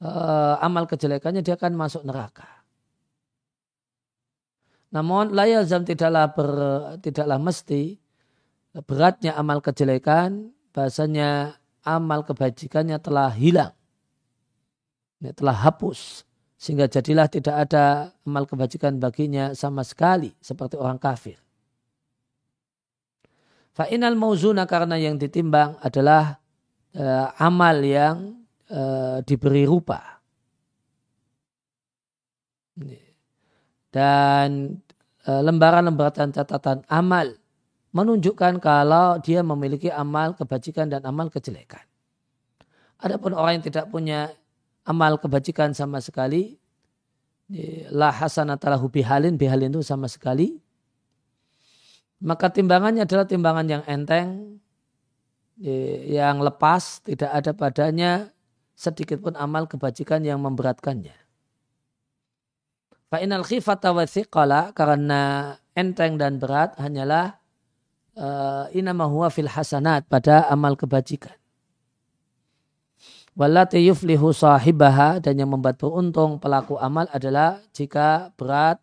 eh, 0.03 0.55
amal 0.59 0.91
kejelekannya 0.91 1.39
dia 1.39 1.55
akan 1.55 1.71
masuk 1.79 2.03
neraka. 2.03 2.67
Namun 4.91 5.31
layazam 5.31 5.87
tidaklah 5.87 6.35
ber, 6.35 6.51
tidaklah 6.99 7.39
mesti 7.39 8.02
beratnya 8.81 9.37
amal 9.37 9.61
kejelekan, 9.61 10.49
bahasanya 10.73 11.61
amal 11.85 12.25
kebajikannya 12.25 12.97
telah 12.97 13.29
hilang. 13.29 13.77
Ini 15.21 15.37
telah 15.37 15.53
hapus. 15.53 16.25
Sehingga 16.57 16.87
jadilah 16.87 17.27
tidak 17.27 17.69
ada 17.69 18.15
amal 18.23 18.47
kebajikan 18.47 18.95
baginya 18.97 19.51
sama 19.51 19.83
sekali 19.83 20.31
seperti 20.39 20.79
orang 20.79 20.95
kafir. 20.95 21.35
Fa'inal 23.75 24.15
mauzuna 24.15 24.63
karena 24.63 24.95
yang 24.95 25.19
ditimbang 25.19 25.75
adalah 25.83 26.39
uh, 26.95 27.27
amal 27.41 27.77
yang 27.83 28.47
uh, 28.71 29.19
diberi 29.27 29.67
rupa. 29.67 30.23
Dan 33.91 34.79
uh, 35.27 35.41
lembaran-lembaran 35.43 36.31
catatan 36.31 36.87
amal 36.87 37.42
menunjukkan 37.93 38.57
kalau 38.57 39.21
dia 39.21 39.45
memiliki 39.45 39.93
amal 39.93 40.33
kebajikan 40.33 40.89
dan 40.89 41.05
amal 41.05 41.29
kejelekan. 41.29 41.85
Adapun 42.97 43.37
orang 43.37 43.61
yang 43.61 43.65
tidak 43.69 43.85
punya 43.93 44.33
amal 44.81 45.21
kebajikan 45.21 45.77
sama 45.77 46.01
sekali, 46.01 46.57
la 47.93 48.09
hasanatalahu 48.09 48.89
bihalin, 48.89 49.37
bihalin 49.37 49.69
itu 49.69 49.85
sama 49.85 50.09
sekali, 50.09 50.57
maka 52.23 52.49
timbangannya 52.49 53.05
adalah 53.05 53.29
timbangan 53.29 53.67
yang 53.69 53.83
enteng, 53.85 54.57
yang 56.09 56.41
lepas, 56.41 57.03
tidak 57.05 57.29
ada 57.29 57.51
padanya 57.53 58.33
sedikit 58.73 59.21
pun 59.21 59.37
amal 59.37 59.69
kebajikan 59.69 60.25
yang 60.25 60.41
memberatkannya. 60.41 61.13
Fa'inal 63.13 63.45
khifata 63.45 63.93
wa 63.93 64.07
karena 64.73 65.53
enteng 65.77 66.17
dan 66.17 66.41
berat 66.41 66.73
hanyalah 66.81 67.42
uh, 68.17 68.65
inama 68.73 69.05
huwa 69.05 69.29
fil 69.29 69.49
hasanat 69.49 70.05
pada 70.09 70.49
amal 70.49 70.77
kebajikan. 70.77 71.33
Walati 73.33 73.81
yuflihu 73.81 74.29
sahibaha 74.29 75.17
dan 75.17 75.41
yang 75.41 75.49
membuat 75.49 75.81
beruntung 75.81 76.37
pelaku 76.37 76.77
amal 76.77 77.09
adalah 77.09 77.57
jika 77.73 78.29
berat 78.37 78.77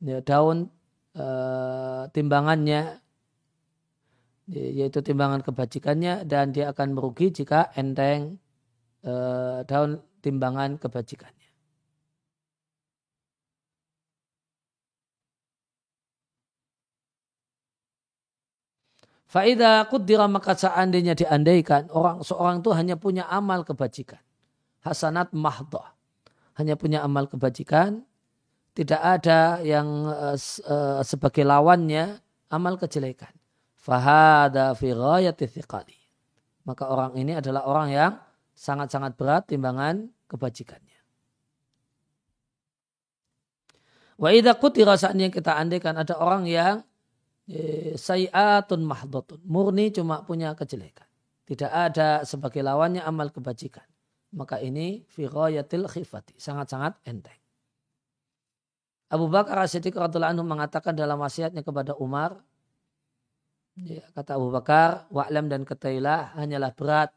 ya, 0.00 0.24
daun 0.24 0.72
uh, 1.12 2.08
timbangannya 2.16 2.96
yaitu 4.48 5.04
timbangan 5.04 5.44
kebajikannya 5.44 6.24
dan 6.24 6.56
dia 6.56 6.72
akan 6.72 6.96
merugi 6.96 7.28
jika 7.28 7.68
enteng 7.76 8.40
uh, 9.04 9.60
daun 9.68 10.00
timbangan 10.24 10.80
kebajikan. 10.80 11.28
Faida 19.28 19.84
kudira 19.92 20.24
maka 20.24 20.56
seandainya 20.56 21.12
diandaikan 21.12 21.92
orang 21.92 22.24
seorang 22.24 22.64
itu 22.64 22.72
hanya 22.72 22.96
punya 22.96 23.28
amal 23.28 23.60
kebajikan. 23.60 24.24
Hasanat 24.80 25.36
mahdoh. 25.36 25.84
Hanya 26.56 26.80
punya 26.80 27.04
amal 27.04 27.28
kebajikan. 27.28 28.08
Tidak 28.72 28.96
ada 28.96 29.60
yang 29.60 29.84
uh, 30.08 31.02
sebagai 31.04 31.44
lawannya 31.44 32.16
amal 32.48 32.80
kejelekan. 32.80 33.30
Fahada 33.76 34.72
fi 34.72 34.96
Maka 36.64 36.84
orang 36.88 37.12
ini 37.20 37.36
adalah 37.36 37.68
orang 37.68 37.88
yang 37.92 38.12
sangat-sangat 38.56 39.12
berat 39.12 39.44
timbangan 39.44 40.08
kebajikannya. 40.24 40.98
Wa 44.16 44.32
idha 44.32 44.56
kutira 44.56 44.96
saatnya 44.96 45.28
kita 45.28 45.52
andaikan 45.54 45.94
ada 46.00 46.16
orang 46.16 46.48
yang 46.48 46.82
sayyatun 47.96 48.84
mahdotun. 48.84 49.40
Murni 49.48 49.88
cuma 49.88 50.22
punya 50.22 50.52
kejelekan. 50.52 51.08
Tidak 51.48 51.70
ada 51.72 52.22
sebagai 52.28 52.60
lawannya 52.60 53.00
amal 53.00 53.32
kebajikan. 53.32 53.84
Maka 54.36 54.60
ini 54.60 55.08
firoyatil 55.08 55.88
khifati. 55.88 56.36
Sangat-sangat 56.36 57.00
enteng. 57.08 57.40
Abu 59.08 59.32
Bakar 59.32 59.64
As-Siddiq 59.64 59.96
radhiallahu 59.96 60.36
anhu 60.36 60.44
mengatakan 60.44 60.92
dalam 60.92 61.16
wasiatnya 61.16 61.64
kepada 61.64 61.96
Umar, 61.96 62.36
ya, 63.80 64.04
kata 64.12 64.36
Abu 64.36 64.52
Bakar, 64.52 65.08
wa'lam 65.08 65.48
dan 65.48 65.64
ketailah 65.64 66.36
hanyalah 66.36 66.76
berat 66.76 67.16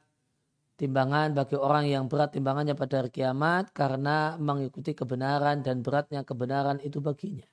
timbangan 0.79 1.35
bagi 1.35 1.59
orang 1.59 1.91
yang 1.91 2.07
berat 2.07 2.31
timbangannya 2.31 2.79
pada 2.79 3.03
hari 3.03 3.11
kiamat 3.11 3.75
karena 3.75 4.39
mengikuti 4.39 4.95
kebenaran 4.95 5.59
dan 5.59 5.83
beratnya 5.83 6.23
kebenaran 6.23 6.79
itu 6.79 7.03
baginya 7.03 7.50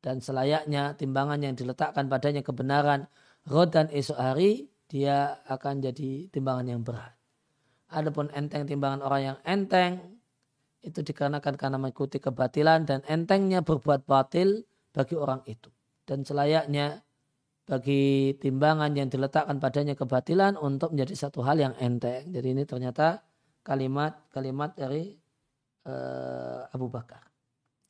dan 0.00 0.24
selayaknya 0.24 0.96
timbangan 0.96 1.40
yang 1.40 1.54
diletakkan 1.56 2.08
padanya 2.08 2.40
kebenaran 2.40 3.08
dan 3.44 3.86
esok 3.92 4.18
hari 4.20 4.68
dia 4.90 5.38
akan 5.46 5.80
jadi 5.80 6.28
timbangan 6.28 6.66
yang 6.66 6.82
berat. 6.82 7.14
Adapun 7.90 8.30
enteng 8.34 8.66
timbangan 8.66 9.00
orang 9.06 9.22
yang 9.22 9.38
enteng 9.46 10.20
itu 10.80 11.04
dikarenakan 11.04 11.54
karena 11.60 11.76
mengikuti 11.76 12.18
kebatilan 12.18 12.88
dan 12.88 13.04
entengnya 13.06 13.60
berbuat 13.60 14.08
batil 14.08 14.64
bagi 14.90 15.14
orang 15.14 15.44
itu. 15.46 15.68
Dan 16.08 16.26
selayaknya 16.26 17.04
bagi 17.68 18.34
timbangan 18.42 18.90
yang 18.98 19.06
diletakkan 19.06 19.62
padanya 19.62 19.94
kebatilan 19.94 20.58
untuk 20.58 20.90
menjadi 20.90 21.28
satu 21.28 21.46
hal 21.46 21.60
yang 21.60 21.74
enteng. 21.78 22.26
Jadi 22.34 22.48
ini 22.50 22.64
ternyata 22.66 23.22
kalimat-kalimat 23.62 24.74
dari 24.74 25.14
uh, 25.86 26.66
Abu 26.74 26.90
Bakar. 26.90 27.30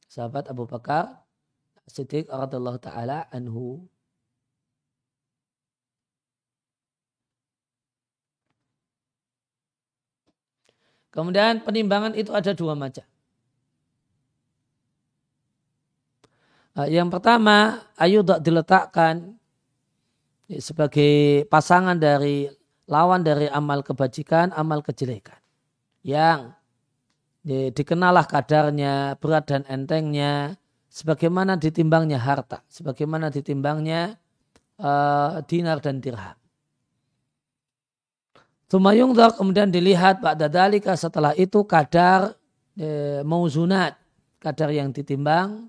Sahabat 0.04 0.50
Abu 0.52 0.68
Bakar 0.68 1.29
Siddiq 1.86 2.28
radhiyallahu 2.28 2.78
taala 2.82 3.30
anhu. 3.32 3.86
Kemudian 11.10 11.64
penimbangan 11.66 12.14
itu 12.14 12.30
ada 12.30 12.54
dua 12.54 12.78
macam. 12.78 13.02
Ah, 16.78 16.86
yang 16.86 17.10
pertama, 17.10 17.82
ayu 17.98 18.22
diletakkan 18.22 19.34
sebagai 20.62 21.46
pasangan 21.50 21.98
dari 21.98 22.46
lawan 22.86 23.26
dari 23.26 23.50
amal 23.50 23.82
kebajikan, 23.82 24.54
amal 24.54 24.78
kejelekan. 24.86 25.38
Yang 26.06 26.54
dikenalah 27.74 28.26
kadarnya, 28.30 29.18
berat 29.18 29.50
dan 29.50 29.62
entengnya, 29.66 30.59
sebagaimana 30.90 31.54
ditimbangnya 31.54 32.18
harta, 32.18 32.66
sebagaimana 32.66 33.30
ditimbangnya 33.30 34.18
uh, 34.82 35.38
dinar 35.46 35.78
dan 35.78 36.02
dirham. 36.02 36.34
Tumayung 38.70 39.18
kemudian 39.18 39.66
dilihat 39.66 40.22
pada 40.22 40.46
dalika 40.46 40.94
setelah 40.94 41.34
itu 41.34 41.66
kadar 41.66 42.38
e, 42.78 43.18
mauzunat, 43.26 43.98
kadar 44.38 44.70
yang 44.70 44.94
ditimbang 44.94 45.66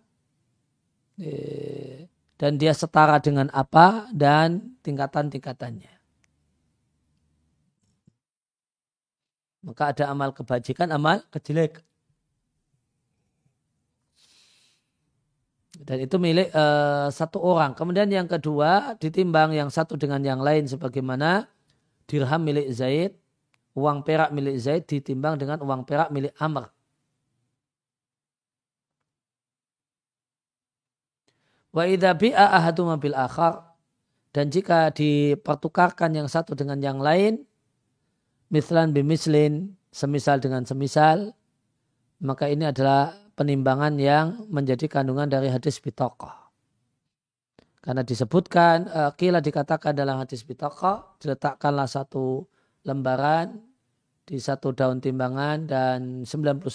e, 1.18 2.06
dan 2.38 2.62
dia 2.62 2.78
setara 2.78 3.18
dengan 3.18 3.50
apa 3.58 4.06
dan 4.14 4.78
tingkatan-tingkatannya. 4.86 5.90
Maka 9.66 9.98
ada 9.98 10.14
amal 10.14 10.30
kebajikan, 10.38 10.94
amal 10.94 11.26
kejelekan. 11.34 11.82
Dan 15.82 15.98
itu 15.98 16.16
milik 16.22 16.54
uh, 16.54 17.10
satu 17.10 17.42
orang. 17.42 17.74
Kemudian 17.74 18.06
yang 18.14 18.30
kedua 18.30 18.94
ditimbang 19.02 19.54
yang 19.58 19.74
satu 19.74 19.98
dengan 19.98 20.22
yang 20.22 20.38
lain 20.38 20.70
sebagaimana 20.70 21.50
dirham 22.06 22.42
milik 22.42 22.70
Zaid, 22.70 23.18
uang 23.74 24.06
perak 24.06 24.30
milik 24.30 24.58
Zaid 24.62 24.86
ditimbang 24.86 25.42
dengan 25.42 25.58
uang 25.66 25.82
perak 25.86 26.14
milik 26.14 26.38
Amr. 26.38 26.70
Wa 31.72 31.88
idza 31.88 32.12
bi'a 32.14 32.52
ahaduma 32.62 33.00
bil 33.00 33.16
akhar 33.16 33.72
dan 34.36 34.52
jika 34.52 34.92
dipertukarkan 34.92 36.12
yang 36.12 36.28
satu 36.28 36.52
dengan 36.52 36.84
yang 36.84 37.00
lain 37.00 37.48
mislan 38.52 38.92
bimislin 38.92 39.76
semisal 39.92 40.44
dengan 40.44 40.68
semisal 40.68 41.32
maka 42.20 42.52
ini 42.52 42.68
adalah 42.68 43.16
penimbangan 43.34 43.96
yang 43.98 44.46
menjadi 44.52 44.88
kandungan 44.88 45.28
dari 45.28 45.48
hadis 45.52 45.80
bitokoh. 45.80 46.32
Karena 47.82 48.06
disebutkan, 48.06 48.86
uh, 48.92 49.12
kila 49.18 49.42
dikatakan 49.42 49.98
dalam 49.98 50.22
hadis 50.22 50.46
bitokoh, 50.46 51.18
diletakkanlah 51.18 51.90
satu 51.90 52.46
lembaran 52.86 53.58
di 54.22 54.38
satu 54.38 54.72
daun 54.72 55.02
timbangan 55.02 55.66
dan 55.66 56.00
99 56.24 56.70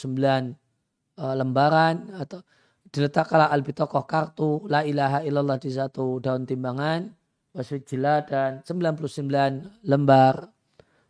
uh, 1.16 1.34
lembaran 1.38 2.10
atau 2.18 2.42
diletakkanlah 2.90 3.50
al 3.50 3.62
bitokoh 3.62 4.04
kartu 4.06 4.66
la 4.66 4.82
ilaha 4.82 5.22
illallah 5.22 5.58
di 5.58 5.70
satu 5.70 6.18
daun 6.22 6.46
timbangan 6.46 7.06
waswijila 7.54 8.26
dan 8.28 8.60
99 8.62 9.88
lembar 9.88 10.52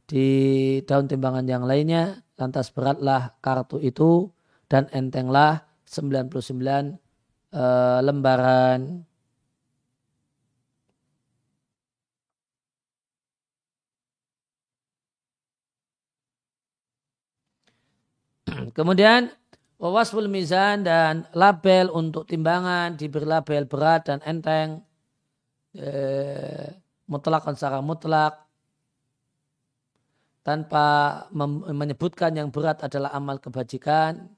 di 0.06 0.28
daun 0.86 1.10
timbangan 1.10 1.44
yang 1.44 1.66
lainnya 1.66 2.22
lantas 2.38 2.70
beratlah 2.70 3.34
kartu 3.42 3.82
itu 3.82 4.30
dan 4.66 4.90
entenglah 4.90 5.62
99 5.86 6.98
uh, 7.54 8.00
lembaran. 8.02 9.06
Kemudian 18.76 19.30
wawasful 19.78 20.26
mizan 20.26 20.82
dan 20.82 21.26
label 21.36 21.90
untuk 21.94 22.26
timbangan 22.26 22.98
diberi 22.98 23.26
label 23.26 23.66
berat 23.70 24.10
dan 24.10 24.18
enteng. 24.26 24.82
Eh, 25.76 26.72
mutlak 27.06 27.44
secara 27.54 27.84
mutlak. 27.84 28.48
Tanpa 30.46 30.86
menyebutkan 31.74 32.30
yang 32.38 32.54
berat 32.54 32.78
adalah 32.86 33.10
amal 33.10 33.42
kebajikan 33.42 34.35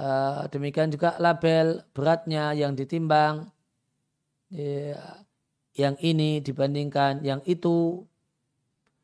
Uh, 0.00 0.48
demikian 0.48 0.88
juga 0.88 1.20
label 1.20 1.84
beratnya 1.92 2.56
yang 2.56 2.72
ditimbang 2.72 3.52
ya, 4.48 4.96
yang 5.76 5.92
ini 6.00 6.40
dibandingkan 6.40 7.20
yang 7.20 7.44
itu 7.44 8.00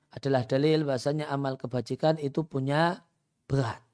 adalah 0.08 0.48
dalil 0.48 0.88
bahasanya 0.88 1.28
amal 1.28 1.60
kebajikan 1.60 2.16
itu 2.16 2.48
punya 2.48 3.04
berat. 3.44 3.84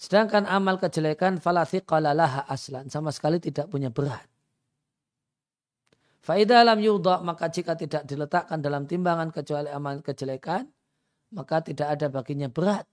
Sedangkan 0.00 0.48
amal 0.48 0.80
kejelekan 0.80 1.36
falathiqalalaha 1.36 2.48
aslan 2.48 2.88
sama 2.88 3.12
sekali 3.12 3.36
tidak 3.36 3.68
punya 3.68 3.92
berat. 3.92 4.24
Faidah 6.24 6.64
alam 6.64 6.80
yudha 6.80 7.20
maka 7.20 7.52
jika 7.52 7.76
tidak 7.76 8.08
diletakkan 8.08 8.64
dalam 8.64 8.88
timbangan 8.88 9.28
kecuali 9.28 9.68
amal 9.68 10.00
kejelekan 10.00 10.64
maka 11.36 11.60
tidak 11.60 12.00
ada 12.00 12.08
baginya 12.08 12.48
berat. 12.48 12.88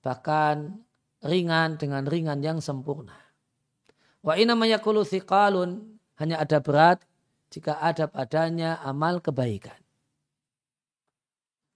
Bahkan 0.00 0.87
ringan 1.24 1.80
dengan 1.80 2.06
ringan 2.06 2.38
yang 2.42 2.58
sempurna. 2.62 3.14
Wa 4.22 4.34
inama 4.38 4.66
yakulu 4.66 5.02
thiqalun 5.06 5.98
hanya 6.18 6.42
ada 6.42 6.58
berat 6.58 7.02
jika 7.48 7.78
ada 7.80 8.10
padanya 8.10 8.78
amal 8.84 9.22
kebaikan. 9.22 9.78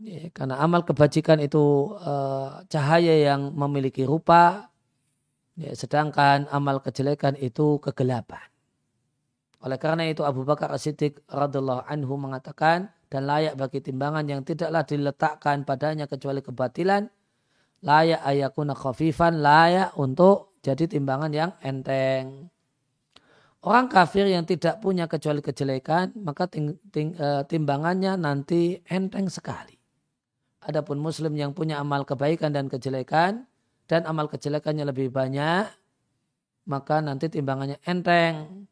Ya, 0.02 0.34
karena 0.34 0.58
amal 0.58 0.82
kebajikan 0.82 1.38
itu 1.38 1.94
uh, 1.94 2.66
cahaya 2.66 3.22
yang 3.22 3.54
memiliki 3.54 4.02
rupa, 4.02 4.66
ya, 5.54 5.70
sedangkan 5.78 6.50
amal 6.50 6.82
kejelekan 6.82 7.38
itu 7.38 7.78
kegelapan. 7.78 8.42
Oleh 9.62 9.78
karena 9.78 10.10
itu 10.10 10.26
Abu 10.26 10.42
Bakar 10.42 10.74
As-Siddiq 10.74 11.22
radhiallahu 11.30 11.86
anhu 11.86 12.18
mengatakan 12.18 12.90
dan 13.06 13.30
layak 13.30 13.54
bagi 13.54 13.78
timbangan 13.78 14.26
yang 14.26 14.42
tidaklah 14.42 14.82
diletakkan 14.82 15.62
padanya 15.62 16.10
kecuali 16.10 16.42
kebatilan 16.42 17.06
layak 17.82 18.22
ayakuna 18.22 18.78
khafifan 18.78 19.42
layak 19.42 19.94
untuk 19.98 20.54
jadi 20.62 20.86
timbangan 20.86 21.30
yang 21.34 21.50
enteng. 21.60 22.48
Orang 23.62 23.86
kafir 23.86 24.26
yang 24.26 24.42
tidak 24.42 24.82
punya 24.82 25.06
kecuali 25.06 25.38
kejelekan, 25.38 26.10
maka 26.18 26.50
ting, 26.50 26.74
ting, 26.90 27.14
uh, 27.14 27.46
timbangannya 27.46 28.18
nanti 28.18 28.82
enteng 28.90 29.30
sekali. 29.30 29.78
Adapun 30.66 30.98
muslim 30.98 31.34
yang 31.38 31.54
punya 31.54 31.78
amal 31.78 32.02
kebaikan 32.02 32.50
dan 32.50 32.66
kejelekan, 32.66 33.46
dan 33.86 34.02
amal 34.06 34.26
kejelekannya 34.26 34.82
lebih 34.82 35.14
banyak, 35.14 35.70
maka 36.66 36.98
nanti 37.02 37.30
timbangannya 37.30 37.78
enteng. 37.86 38.66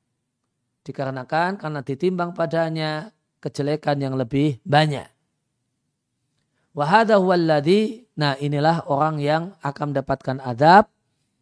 Dikarenakan 0.82 1.60
karena 1.60 1.80
ditimbang 1.86 2.34
padanya 2.34 3.14
kejelekan 3.38 3.98
yang 4.02 4.18
lebih 4.18 4.58
banyak. 4.66 5.06
Wahada 6.74 7.18
huwalladhi, 7.18 8.09
nah 8.20 8.36
inilah 8.36 8.84
orang 8.92 9.16
yang 9.16 9.56
akan 9.64 9.96
mendapatkan 9.96 10.44
adab 10.44 10.92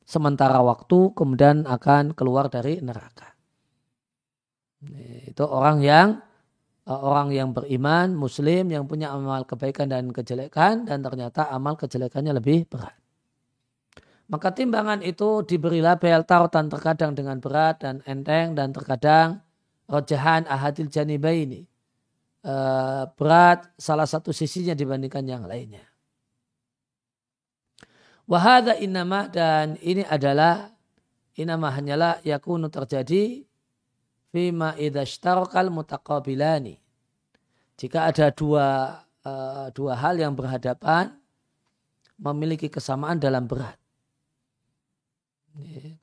sementara 0.07 0.63
waktu 0.63 1.11
kemudian 1.19 1.67
akan 1.67 2.15
keluar 2.15 2.47
dari 2.47 2.79
neraka. 2.79 3.35
Itu 5.27 5.43
orang 5.43 5.83
yang 5.83 6.23
eh, 6.87 6.95
orang 6.95 7.35
yang 7.35 7.51
beriman, 7.51 8.15
muslim 8.15 8.71
yang 8.71 8.87
punya 8.87 9.11
amal 9.11 9.43
kebaikan 9.43 9.91
dan 9.91 10.15
kejelekan 10.15 10.87
dan 10.87 11.03
ternyata 11.03 11.51
amal 11.51 11.75
kejelekannya 11.75 12.31
lebih 12.39 12.71
berat. 12.71 12.95
Maka 14.29 14.53
timbangan 14.55 15.01
itu 15.03 15.43
diberi 15.43 15.81
label 15.83 16.23
tautan 16.23 16.69
terkadang 16.71 17.17
dengan 17.17 17.41
berat 17.43 17.81
dan 17.83 18.05
enteng 18.05 18.53
dan 18.55 18.71
terkadang 18.71 19.41
rojahan 19.91 20.47
ahadil 20.47 20.93
janibah 20.93 21.35
ini. 21.35 21.67
Eh, 22.39 23.05
berat 23.19 23.67
salah 23.75 24.07
satu 24.07 24.31
sisinya 24.31 24.79
dibandingkan 24.79 25.27
yang 25.27 25.43
lainnya. 25.43 25.88
Wahada 28.29 28.77
inama 28.77 29.25
dan 29.33 29.81
ini 29.81 30.05
adalah 30.05 30.69
inama 31.33 31.73
hanyalah 31.73 32.21
yakunu 32.21 32.69
terjadi 32.69 33.41
fima 34.29 34.77
idhashtarakal 34.77 35.73
mutaqabilani. 35.73 36.77
Jika 37.81 38.13
ada 38.13 38.29
dua 38.29 39.01
uh, 39.25 39.73
dua 39.73 39.97
hal 39.97 40.21
yang 40.21 40.37
berhadapan 40.37 41.17
memiliki 42.21 42.69
kesamaan 42.69 43.17
dalam 43.17 43.49
berat. 43.49 43.81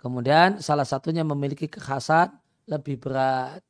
Kemudian 0.01 0.59
salah 0.65 0.83
satunya 0.83 1.21
memiliki 1.21 1.69
kekhasan 1.69 2.33
lebih 2.65 2.97
berat. 2.97 3.61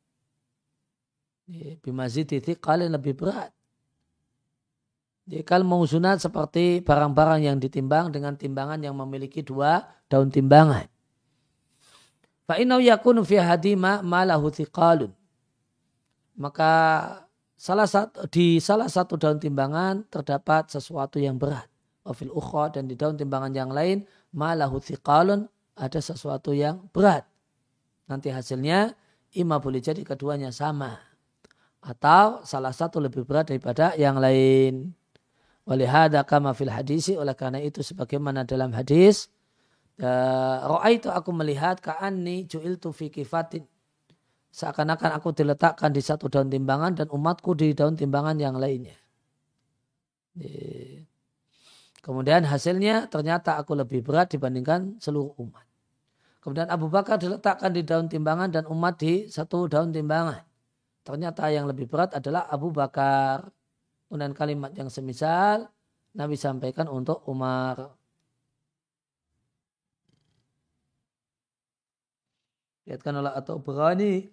Bimazid 1.83 2.31
kalian 2.63 2.95
lebih 2.95 3.19
berat. 3.19 3.51
Jadi 5.25 5.41
kalau 5.41 5.65
mau 5.65 5.81
sunat 5.81 6.21
seperti 6.21 6.85
barang-barang 6.85 7.41
yang 7.41 7.57
ditimbang 7.57 8.13
dengan 8.13 8.37
timbangan 8.37 8.77
yang 8.77 8.93
memiliki 8.93 9.41
dua 9.41 9.81
daun 10.05 10.29
timbangan. 10.29 10.85
Fa'inau 12.45 12.77
yakunu 12.77 13.25
fi 13.25 13.41
hadima 13.41 14.05
malahu 14.05 14.53
thiqalun. 14.53 15.09
Maka 16.37 16.71
salah 17.57 17.89
satu, 17.89 18.29
di 18.29 18.61
salah 18.61 18.85
satu 18.85 19.17
daun 19.17 19.41
timbangan 19.41 20.05
terdapat 20.13 20.69
sesuatu 20.69 21.17
yang 21.17 21.41
berat. 21.41 21.65
Wafil 22.05 22.29
ukhra 22.29 22.69
dan 22.69 22.85
di 22.85 22.93
daun 22.93 23.17
timbangan 23.17 23.49
yang 23.49 23.73
lain 23.73 24.05
malahu 24.29 24.77
thiqalun 24.77 25.49
ada 25.73 25.97
sesuatu 25.97 26.53
yang 26.53 26.85
berat. 26.93 27.25
Nanti 28.05 28.29
hasilnya 28.29 28.93
ima 29.33 29.57
boleh 29.57 29.81
jadi 29.81 30.05
keduanya 30.05 30.53
sama. 30.53 31.01
Atau 31.81 32.45
salah 32.45 32.77
satu 32.77 33.01
lebih 33.01 33.25
berat 33.25 33.49
daripada 33.49 33.97
yang 33.97 34.21
lain. 34.21 34.93
Walihada 35.65 36.21
kama 36.21 36.53
fil 36.53 36.69
hadisi 36.69 37.17
oleh 37.17 37.33
karena 37.33 37.57
itu 37.57 37.81
sebagaimana 37.81 38.45
dalam 38.45 38.69
hadis 38.73 39.33
Ro'a 39.95 40.91
itu 40.91 41.07
aku 41.07 41.31
melihat 41.31 41.79
ka'anni 41.79 42.43
ju'iltu 42.45 42.91
fi 42.91 43.07
kifatin. 43.07 43.63
Seakan-akan 44.51 45.19
aku 45.19 45.35
diletakkan 45.35 45.91
di 45.91 46.03
satu 46.03 46.27
daun 46.27 46.51
timbangan 46.51 46.95
dan 46.95 47.07
umatku 47.11 47.55
di 47.55 47.71
daun 47.71 47.95
timbangan 47.95 48.35
yang 48.39 48.55
lainnya. 48.59 48.95
Kemudian 52.03 52.43
hasilnya 52.43 53.07
ternyata 53.07 53.55
aku 53.55 53.71
lebih 53.75 54.03
berat 54.03 54.35
dibandingkan 54.35 54.99
seluruh 54.99 55.35
umat. 55.41 55.63
Kemudian 56.43 56.69
Abu 56.69 56.91
Bakar 56.91 57.17
diletakkan 57.17 57.73
di 57.73 57.81
daun 57.81 58.05
timbangan 58.05 58.51
dan 58.51 58.63
umat 58.69 58.99
di 58.99 59.31
satu 59.31 59.65
daun 59.65 59.89
timbangan. 59.95 60.43
Ternyata 61.01 61.49
yang 61.49 61.65
lebih 61.65 61.87
berat 61.89 62.13
adalah 62.13 62.45
Abu 62.51 62.69
Bakar. 62.69 63.47
Kemudian 64.05 64.33
kalimat 64.37 64.71
yang 64.77 64.89
semisal 64.89 65.69
Nabi 66.15 66.39
sampaikan 66.39 66.87
untuk 66.87 67.25
Umar. 67.27 67.97
Diatkan 72.85 73.17
oleh 73.17 73.33
atau 73.33 73.57
berani 73.57 74.29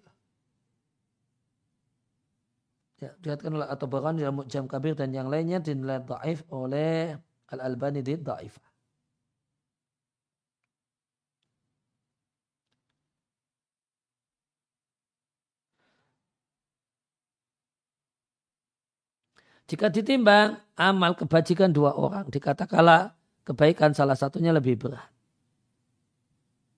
ya, 3.01 3.11
diatkan 3.19 3.51
oleh 3.57 3.67
atau 3.67 3.89
berani 3.89 4.23
dalam 4.23 4.45
jam 4.47 4.69
kabir 4.69 4.93
dan 4.95 5.11
yang 5.11 5.27
lainnya 5.27 5.59
dinilai 5.59 5.99
daif 6.05 6.45
oleh 6.53 7.17
Al-Albani 7.51 7.99
di 8.05 8.13
daif. 8.15 8.55
Jika 19.73 19.89
ditimbang 19.89 20.61
amal 20.77 21.17
kebajikan 21.17 21.73
dua 21.73 21.97
orang, 21.97 22.29
dikatakanlah 22.29 23.17
kebaikan 23.41 23.89
salah 23.97 24.13
satunya 24.13 24.53
lebih 24.53 24.77
berat. 24.77 25.09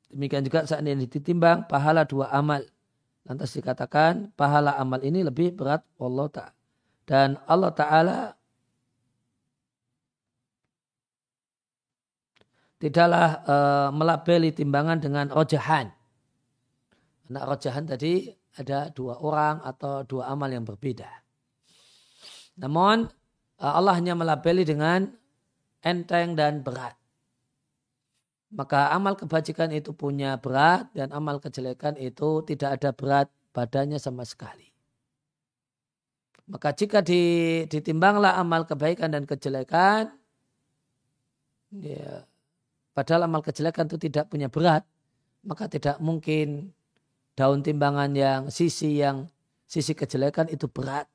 Demikian 0.07 0.47
juga 0.47 0.63
saat 0.63 0.79
ini 0.79 1.03
ditimbang 1.03 1.67
pahala 1.67 2.07
dua 2.07 2.31
amal. 2.31 2.63
Lantas 3.27 3.51
dikatakan 3.51 4.31
pahala 4.39 4.79
amal 4.79 5.03
ini 5.03 5.27
lebih 5.27 5.59
berat 5.59 5.83
Allah 5.99 6.27
Ta'ala. 6.31 6.55
Dan 7.03 7.35
Allah 7.51 7.71
Ta'ala 7.75 8.19
tidaklah 12.79 13.43
e, 13.43 13.55
melabeli 13.91 14.55
timbangan 14.55 15.03
dengan 15.03 15.27
rojahan. 15.35 15.91
Karena 17.27 17.39
rojahan 17.43 17.83
tadi 17.91 18.31
ada 18.55 18.87
dua 18.87 19.19
orang 19.19 19.59
atau 19.67 20.07
dua 20.07 20.31
amal 20.31 20.47
yang 20.47 20.63
berbeda. 20.63 21.24
Namun 22.55 23.07
e, 23.59 23.65
Allah 23.65 23.95
hanya 23.95 24.15
melabeli 24.15 24.63
dengan 24.63 25.11
enteng 25.83 26.33
dan 26.33 26.63
berat 26.65 26.95
maka 28.55 28.95
amal 28.95 29.19
kebajikan 29.19 29.67
itu 29.75 29.91
punya 29.91 30.39
berat 30.39 30.87
dan 30.95 31.11
amal 31.11 31.43
kejelekan 31.43 31.99
itu 31.99 32.39
tidak 32.47 32.79
ada 32.79 32.89
berat 32.95 33.27
badannya 33.51 33.99
sama 33.99 34.23
sekali. 34.23 34.71
Maka 36.47 36.71
jika 36.71 37.03
ditimbanglah 37.03 38.37
amal 38.39 38.63
kebaikan 38.63 39.11
dan 39.11 39.27
kejelekan, 39.27 40.13
ya, 41.73 42.23
padahal 42.95 43.27
amal 43.27 43.43
kejelekan 43.43 43.89
itu 43.91 43.97
tidak 43.97 44.31
punya 44.31 44.47
berat, 44.47 44.85
maka 45.43 45.67
tidak 45.67 45.97
mungkin 45.99 46.71
daun 47.33 47.59
timbangan 47.65 48.13
yang 48.13 48.41
sisi 48.53 49.01
yang 49.01 49.27
sisi 49.67 49.97
kejelekan 49.97 50.47
itu 50.47 50.69
berat. 50.69 51.09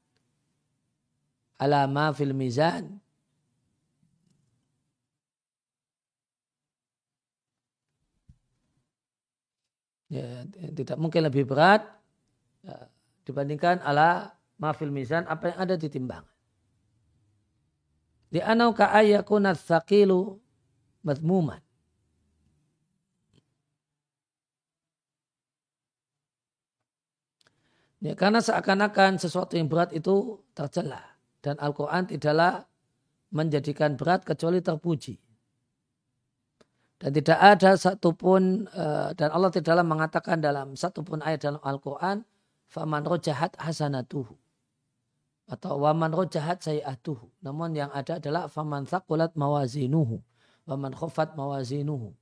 Alama 1.61 2.17
fil 2.17 2.33
mizan 2.33 2.97
ya, 10.09 10.45
tidak 10.75 10.97
mungkin 10.97 11.29
lebih 11.29 11.45
berat 11.47 11.85
ya, 12.65 12.89
dibandingkan 13.25 13.79
ala 13.85 14.35
mafil 14.59 14.91
mizan 14.93 15.25
apa 15.31 15.55
yang 15.55 15.59
ada 15.63 15.75
di 15.79 15.89
timbangan. 15.89 16.29
Di 18.31 18.39
anau 18.39 18.71
ka'ayakuna 18.71 19.59
thaqilu 19.59 20.39
madmuman. 21.03 21.59
Ya, 28.01 28.17
karena 28.17 28.41
seakan-akan 28.41 29.21
sesuatu 29.21 29.61
yang 29.61 29.69
berat 29.69 29.93
itu 29.93 30.41
tercela 30.57 31.10
dan 31.41 31.57
Al-Quran 31.61 32.09
tidaklah 32.09 32.65
menjadikan 33.33 33.97
berat 33.97 34.25
kecuali 34.25 34.61
terpuji. 34.61 35.17
Dan 37.01 37.17
tidak 37.17 37.39
ada 37.41 37.81
satupun 37.81 38.69
uh, 38.77 39.17
dan 39.17 39.33
Allah 39.33 39.49
tidaklah 39.49 39.81
mengatakan 39.81 40.37
dalam 40.37 40.77
satupun 40.77 41.25
ayat 41.25 41.49
dalam 41.49 41.63
Al-Quran 41.65 42.21
faman 42.69 43.03
rojahat 43.09 43.57
hasanatuhu 43.57 44.37
atau 45.49 45.81
waman 45.81 46.13
rojahat 46.13 46.61
sayyatuhu. 46.61 47.27
Namun 47.41 47.73
yang 47.73 47.91
ada 47.91 48.21
adalah 48.21 48.53
faman 48.53 48.85
thakulat 48.85 49.33
mawazinuhu 49.33 50.21
waman 50.69 50.93
khofat 50.93 51.35
mawazinuhu. 51.35 52.15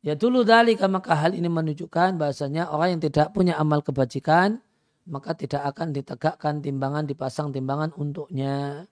Ya 0.00 0.16
dulu 0.16 0.42
dalika 0.42 0.88
maka 0.88 1.12
hal 1.12 1.36
ini 1.36 1.46
menunjukkan 1.46 2.16
bahasanya 2.16 2.72
orang 2.72 2.96
yang 2.96 3.02
tidak 3.04 3.36
punya 3.36 3.60
amal 3.60 3.84
kebajikan 3.84 4.64
maka 5.10 5.34
tidak 5.34 5.62
akan 5.74 5.90
ditegakkan 5.90 6.62
timbangan 6.62 7.04
dipasang 7.04 7.50
timbangan 7.50 7.90
untuknya. 7.98 8.86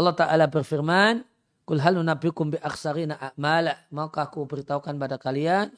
Allah 0.00 0.16
Ta'ala 0.16 0.48
berfirman, 0.48 1.24
Kul 1.68 1.78
halu 1.78 2.00
nabikum 2.02 2.50
bi 2.50 2.58
aksarina 2.58 3.20
a'mala. 3.20 3.76
Maka 3.92 4.26
aku 4.26 4.48
beritahukan 4.48 4.96
pada 4.96 5.20
kalian, 5.20 5.70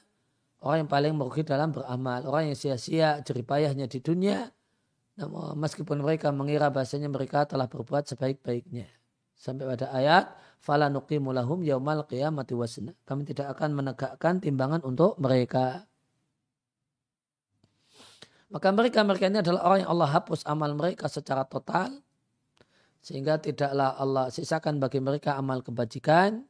orang 0.63 0.87
yang 0.87 0.91
paling 0.91 1.13
merugi 1.19 1.43
dalam 1.43 1.75
beramal. 1.75 2.23
Orang 2.25 2.49
yang 2.49 2.57
sia-sia 2.57 3.19
jeripayahnya 3.27 3.91
di 3.91 3.99
dunia, 3.99 4.47
namun 5.19 5.59
meskipun 5.59 6.01
mereka 6.01 6.31
mengira 6.33 6.73
bahasanya 6.73 7.11
mereka 7.11 7.45
telah 7.45 7.67
berbuat 7.67 8.09
sebaik-baiknya. 8.09 9.02
Sampai 9.43 9.67
pada 9.67 9.91
ayat, 9.91 10.31
Fala 10.63 10.87
nuqimu 10.87 11.35
lahum 11.35 11.67
yaumal 11.67 12.07
qiyamati 12.07 12.55
wasna. 12.55 12.95
Kami 13.03 13.27
tidak 13.27 13.59
akan 13.59 13.75
menegakkan 13.75 14.39
timbangan 14.39 14.79
untuk 14.87 15.19
mereka. 15.19 15.91
Maka 18.47 18.71
mereka-mereka 18.71 19.27
ini 19.27 19.43
adalah 19.43 19.67
orang 19.67 19.79
yang 19.83 19.91
Allah 19.91 20.11
hapus 20.15 20.47
amal 20.47 20.71
mereka 20.79 21.11
secara 21.11 21.43
total 21.43 21.99
sehingga 23.03 23.43
tidaklah 23.43 23.99
Allah 23.99 24.31
sisakan 24.31 24.79
bagi 24.79 25.03
mereka 25.03 25.35
amal 25.35 25.65
kebajikan 25.67 26.47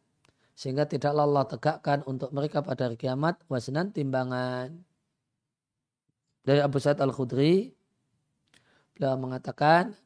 sehingga 0.53 0.85
tidaklah 0.85 1.25
Allah 1.25 1.49
tegakkan 1.49 2.05
untuk 2.05 2.29
mereka 2.37 2.61
pada 2.61 2.91
hari 2.91 3.01
kiamat 3.01 3.41
wasnan 3.49 3.95
timbangan 3.95 4.77
dari 6.45 6.61
Abu 6.61 6.77
Sa'id 6.77 7.01
Al-Khudri 7.01 7.73
beliau 8.93 9.17
mengatakan 9.17 9.97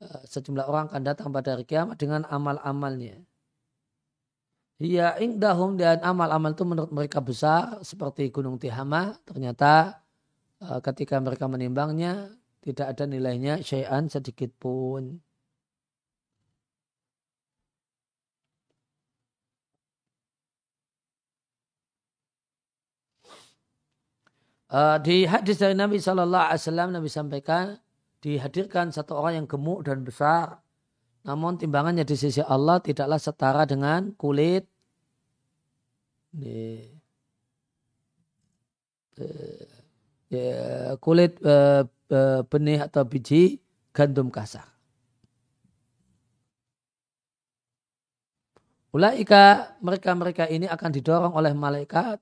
sejumlah 0.00 0.64
orang 0.64 0.88
akan 0.88 1.02
datang 1.04 1.28
pada 1.32 1.54
hari 1.54 1.64
kiamat 1.68 1.96
dengan 2.00 2.24
amal-amalnya 2.28 3.20
Ya 4.80 5.12
ingdahum 5.20 5.76
dan 5.76 6.00
amal-amal 6.00 6.56
itu 6.56 6.64
menurut 6.64 6.88
mereka 6.88 7.20
besar 7.20 7.84
seperti 7.84 8.32
gunung 8.32 8.56
Tihama 8.56 9.12
ternyata 9.28 10.00
eh, 10.64 10.80
ketika 10.80 11.20
mereka 11.20 11.44
menimbangnya 11.52 12.32
tidak 12.64 12.86
ada 12.96 13.04
nilainya 13.04 13.60
syai'an 13.60 14.08
sedikit 14.08 14.48
pun. 14.56 15.20
Uh, 24.70 24.96
di 25.02 25.26
hadis 25.26 25.58
dari 25.58 25.74
Nabi 25.74 25.98
Wasallam 25.98 26.94
Nabi 26.94 27.10
sampaikan 27.10 27.74
dihadirkan 28.20 28.92
satu 28.92 29.16
orang 29.16 29.44
yang 29.44 29.46
gemuk 29.48 29.84
dan 29.84 30.04
besar, 30.04 30.60
namun 31.24 31.56
timbangannya 31.60 32.04
di 32.04 32.16
sisi 32.16 32.40
Allah 32.44 32.80
tidaklah 32.80 33.20
setara 33.20 33.64
dengan 33.68 34.12
kulit 34.16 34.64
uh, 36.40 36.84
ya, 40.32 40.96
kulit 41.00 41.36
uh, 41.44 41.84
uh, 42.12 42.40
benih 42.48 42.84
atau 42.84 43.04
biji 43.04 43.60
gandum 43.92 44.32
kasar. 44.32 44.68
Ulaika 48.90 49.78
mereka-mereka 49.78 50.50
ini 50.50 50.66
akan 50.66 50.90
didorong 50.90 51.32
oleh 51.38 51.54
malaikat 51.54 52.18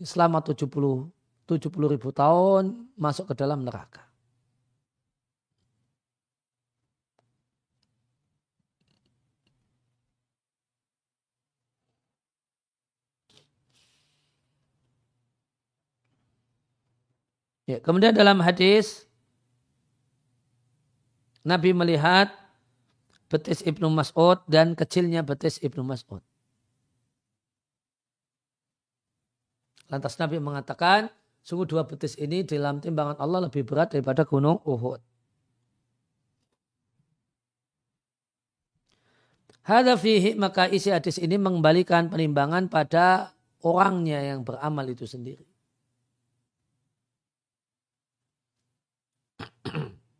selama 0.00 0.40
70 0.40 0.66
70 1.44 1.92
ribu 1.92 2.08
tahun 2.16 2.88
masuk 2.96 3.28
ke 3.28 3.34
dalam 3.36 3.60
neraka. 3.60 4.11
Ya, 17.66 17.78
kemudian 17.78 18.10
dalam 18.10 18.42
hadis 18.42 19.06
Nabi 21.46 21.70
melihat 21.70 22.30
betis 23.30 23.62
Ibnu 23.62 23.86
Mas'ud 23.90 24.42
dan 24.50 24.74
kecilnya 24.74 25.22
betis 25.22 25.62
Ibnu 25.62 25.86
Mas'ud. 25.86 26.22
Lantas 29.86 30.16
Nabi 30.18 30.40
mengatakan, 30.40 31.12
sungguh 31.44 31.68
dua 31.68 31.84
betis 31.84 32.16
ini 32.16 32.42
dalam 32.42 32.80
timbangan 32.80 33.18
Allah 33.20 33.46
lebih 33.46 33.62
berat 33.62 33.94
daripada 33.94 34.24
gunung 34.24 34.58
Uhud. 34.64 34.98
Hada 39.62 39.94
fihi 39.94 40.34
maka 40.34 40.66
isi 40.66 40.90
hadis 40.90 41.22
ini 41.22 41.38
mengembalikan 41.38 42.10
penimbangan 42.10 42.66
pada 42.66 43.30
orangnya 43.62 44.18
yang 44.18 44.42
beramal 44.42 44.82
itu 44.90 45.06
sendiri. 45.06 45.51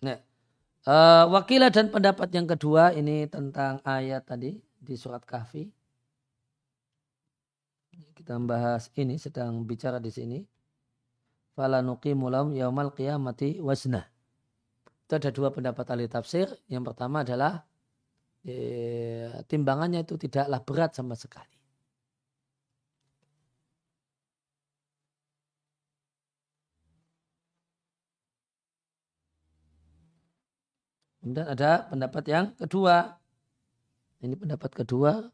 Nah, 0.02 0.18
uh, 0.86 1.24
wakilah 1.30 1.70
dan 1.70 1.94
pendapat 1.94 2.28
yang 2.34 2.46
kedua 2.50 2.90
ini 2.90 3.30
tentang 3.30 3.78
ayat 3.86 4.26
tadi 4.26 4.58
di 4.58 4.94
surat 4.98 5.22
Kahfi. 5.22 5.70
Kita 8.18 8.38
membahas 8.38 8.90
ini 8.98 9.18
sedang 9.18 9.62
bicara 9.62 10.02
di 10.02 10.10
sini. 10.10 10.38
Fala 11.54 11.84
nuqimu 11.84 12.26
lahum 12.32 12.50
yaumal 12.56 12.90
qiyamati 12.90 13.62
wazna. 13.62 14.02
Itu 15.06 15.18
ada 15.18 15.30
dua 15.30 15.54
pendapat 15.54 15.84
ahli 15.92 16.06
tafsir. 16.08 16.48
Yang 16.66 16.94
pertama 16.94 17.22
adalah 17.22 17.62
eh, 18.42 19.30
timbangannya 19.46 20.02
itu 20.02 20.18
tidaklah 20.18 20.60
berat 20.66 20.98
sama 20.98 21.14
sekali. 21.14 21.61
Kemudian 31.22 31.46
ada 31.46 31.86
pendapat 31.86 32.24
yang 32.26 32.50
kedua. 32.58 33.14
Ini 34.22 34.34
pendapat 34.34 34.70
kedua 34.74 35.30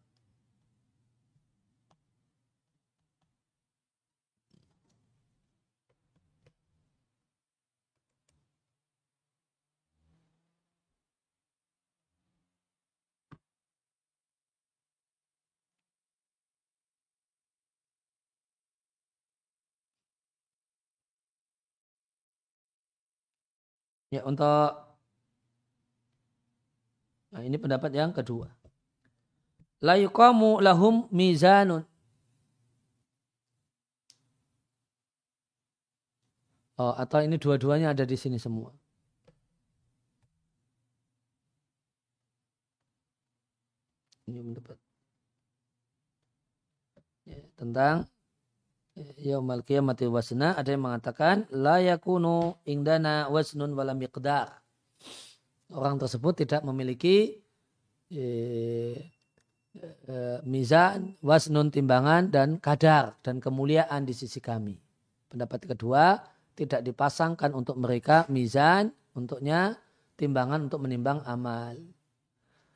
Ya 24.09 24.25
untuk 24.25 24.88
nah 27.39 27.47
ini 27.47 27.55
pendapat 27.55 27.95
yang 27.95 28.11
kedua. 28.11 28.51
La 29.79 29.95
yuqamu 29.95 30.59
lahum 30.59 31.07
mizanun. 31.15 31.87
Oh, 36.83 36.95
atau 36.99 37.23
ini 37.23 37.39
dua-duanya 37.39 37.95
ada 37.95 38.03
di 38.03 38.19
sini 38.19 38.43
semua. 38.43 38.75
Ini 44.27 44.43
pendapat. 44.43 44.79
Ya, 47.23 47.39
tentang 47.55 48.11
yaumal 49.15 49.63
qiyamati 49.63 50.11
wasna 50.11 50.59
ada 50.59 50.75
yang 50.75 50.83
mengatakan 50.83 51.47
la 51.55 51.79
yakunu 51.79 52.59
indana 52.67 53.31
wasnun 53.31 53.79
wala 53.79 53.95
miqdar. 53.95 54.68
Orang 55.69 56.01
tersebut 56.01 56.45
tidak 56.45 56.65
memiliki 56.65 57.37
eh, 58.09 58.97
eh, 59.77 60.39
mizan, 60.49 61.13
wasnun 61.21 61.69
timbangan 61.69 62.33
dan 62.33 62.57
kadar 62.57 63.21
dan 63.21 63.37
kemuliaan 63.37 64.09
di 64.09 64.17
sisi 64.17 64.41
kami. 64.41 64.81
Pendapat 65.29 65.69
kedua, 65.69 66.25
tidak 66.57 66.81
dipasangkan 66.83 67.53
untuk 67.53 67.77
mereka 67.77 68.25
mizan, 68.33 68.91
untuknya 69.13 69.77
timbangan 70.19 70.67
untuk 70.67 70.83
menimbang 70.83 71.23
amal. 71.23 71.79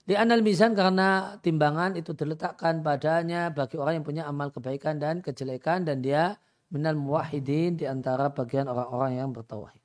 Di 0.03 0.15
anal 0.15 0.43
mizan 0.47 0.75
karena 0.75 1.39
timbangan 1.43 1.99
itu 1.99 2.15
diletakkan 2.15 2.83
padanya 2.83 3.51
bagi 3.51 3.79
orang 3.79 4.03
yang 4.03 4.07
punya 4.07 4.25
amal 4.27 4.55
kebaikan 4.55 5.03
dan 5.03 5.19
kejelekan 5.23 5.83
dan 5.83 6.03
dia 6.03 6.39
minal 6.71 6.95
muwahidin 6.95 7.79
di 7.79 7.87
antara 7.87 8.31
bagian 8.31 8.67
orang-orang 8.71 9.19
yang 9.19 9.31
bertauhid. 9.31 9.82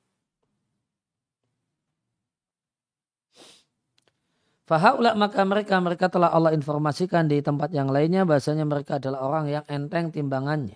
Fahaulah 4.68 5.15
maka 5.15 5.47
mereka 5.47 5.80
mereka 5.80 6.11
telah 6.11 6.28
Allah 6.28 6.51
informasikan 6.51 7.32
di 7.32 7.39
tempat 7.39 7.72
yang 7.72 7.88
lainnya 7.88 8.28
bahasanya 8.28 8.68
mereka 8.68 8.99
adalah 8.99 9.24
orang 9.24 9.47
yang 9.47 9.65
enteng 9.72 10.11
timbangannya. 10.11 10.76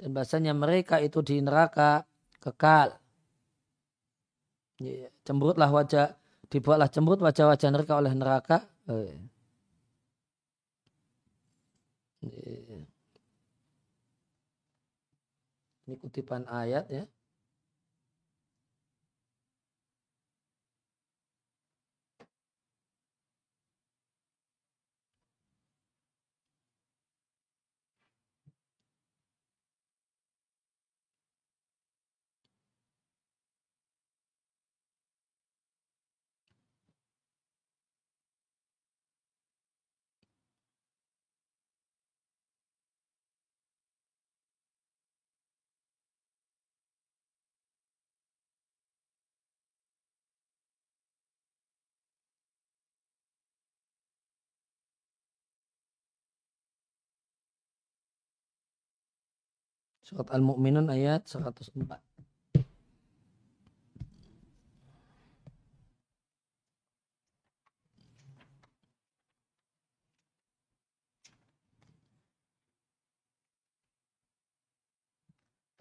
Dan 0.00 0.16
bahasanya 0.16 0.56
mereka 0.56 0.96
itu 1.04 1.20
di 1.20 1.44
neraka 1.44 2.08
kekal. 2.40 2.96
Cemberutlah 5.22 5.68
wajah 5.68 6.16
dibuatlah 6.48 6.88
cemberut 6.88 7.20
wajah-wajah 7.20 7.68
mereka 7.72 7.92
oleh 8.00 8.12
neraka. 8.16 8.64
Eh. 8.88 9.20
Ini 15.86 15.94
kutipan 16.00 16.48
ayat 16.48 16.88
ya. 16.88 17.04
Surat 60.02 60.28
Al-Mu'minun 60.34 60.90
ayat 60.90 61.30
104. 61.30 62.02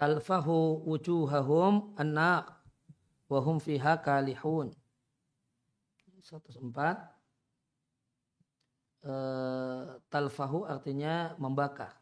Talfahu 0.01 0.81
wujuhahum 0.89 1.93
anna 1.93 2.45
wahum 3.29 3.61
fiha 3.61 4.01
kalihun. 4.01 4.73
104. 6.25 6.57
E, 9.05 9.13
talfahu 10.09 10.65
artinya 10.65 11.37
membakar. 11.37 12.00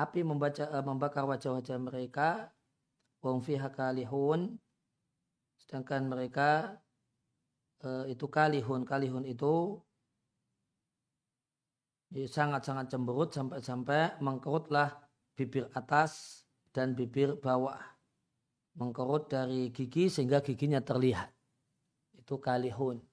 Api 0.00 0.24
membaca, 0.24 0.64
e, 0.64 0.78
membakar 0.80 1.28
wajah-wajah 1.28 1.76
mereka. 1.76 2.48
Wahum 3.20 3.44
fiha 3.44 3.68
kalihun. 3.68 4.56
Sedangkan 5.60 6.08
mereka 6.08 6.80
e, 7.84 8.16
itu 8.16 8.24
kalihun. 8.24 8.88
Kalihun 8.88 9.28
itu 9.28 9.76
sangat-sangat 12.10 12.90
cemberut 12.90 13.30
sampai-sampai 13.30 14.18
mengkerutlah 14.18 14.98
bibir 15.36 15.68
atas 15.76 16.42
dan 16.72 16.96
bibir 16.96 17.36
bawah. 17.36 17.78
Mengkerut 18.80 19.28
dari 19.28 19.68
gigi 19.68 20.08
sehingga 20.08 20.40
giginya 20.40 20.80
terlihat. 20.80 21.28
Itu 22.16 22.40
kalihun. 22.40 23.04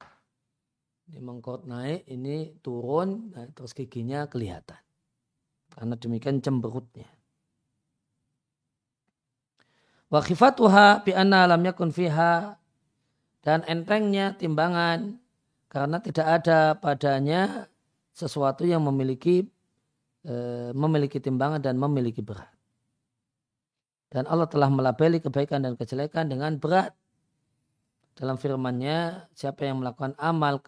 Ini 1.07 1.19
mengkerut 1.23 1.63
naik, 1.63 2.03
ini 2.11 2.59
turun, 2.59 3.31
nah, 3.31 3.47
terus 3.55 3.71
giginya 3.71 4.27
kelihatan. 4.27 4.86
Karena 5.77 5.93
demikian 5.93 6.41
cemberutnya. 6.41 7.05
Wa 10.09 10.25
khifatuha 10.25 11.05
bi 11.05 11.13
anna 11.13 11.45
lam 11.45 11.61
yakun 11.61 11.93
fiha 11.93 12.57
dan 13.43 13.61
entengnya 13.69 14.33
timbangan 14.33 15.19
karena 15.67 15.99
tidak 15.99 16.27
ada 16.41 16.73
padanya 16.79 17.67
sesuatu 18.15 18.63
yang 18.63 18.81
memiliki 18.87 19.45
e, 20.23 20.35
memiliki 20.71 21.19
timbangan 21.19 21.59
dan 21.59 21.75
memiliki 21.75 22.23
berat. 22.23 22.49
Dan 24.07 24.23
Allah 24.31 24.47
telah 24.47 24.71
melabeli 24.71 25.19
kebaikan 25.19 25.67
dan 25.67 25.75
kejelekan 25.75 26.31
dengan 26.31 26.55
berat. 26.55 26.95
Dalam 28.15 28.39
firmannya, 28.39 29.27
siapa 29.35 29.67
yang 29.67 29.83
melakukan 29.83 30.15
amal 30.17 30.63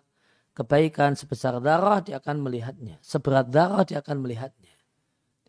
kebaikan 0.51 1.15
sebesar 1.15 1.63
darah, 1.63 2.03
dia 2.03 2.19
akan 2.19 2.43
melihatnya. 2.43 2.99
Seberat 2.99 3.47
darah, 3.47 3.87
dia 3.87 4.03
akan 4.03 4.19
melihatnya. 4.19 4.58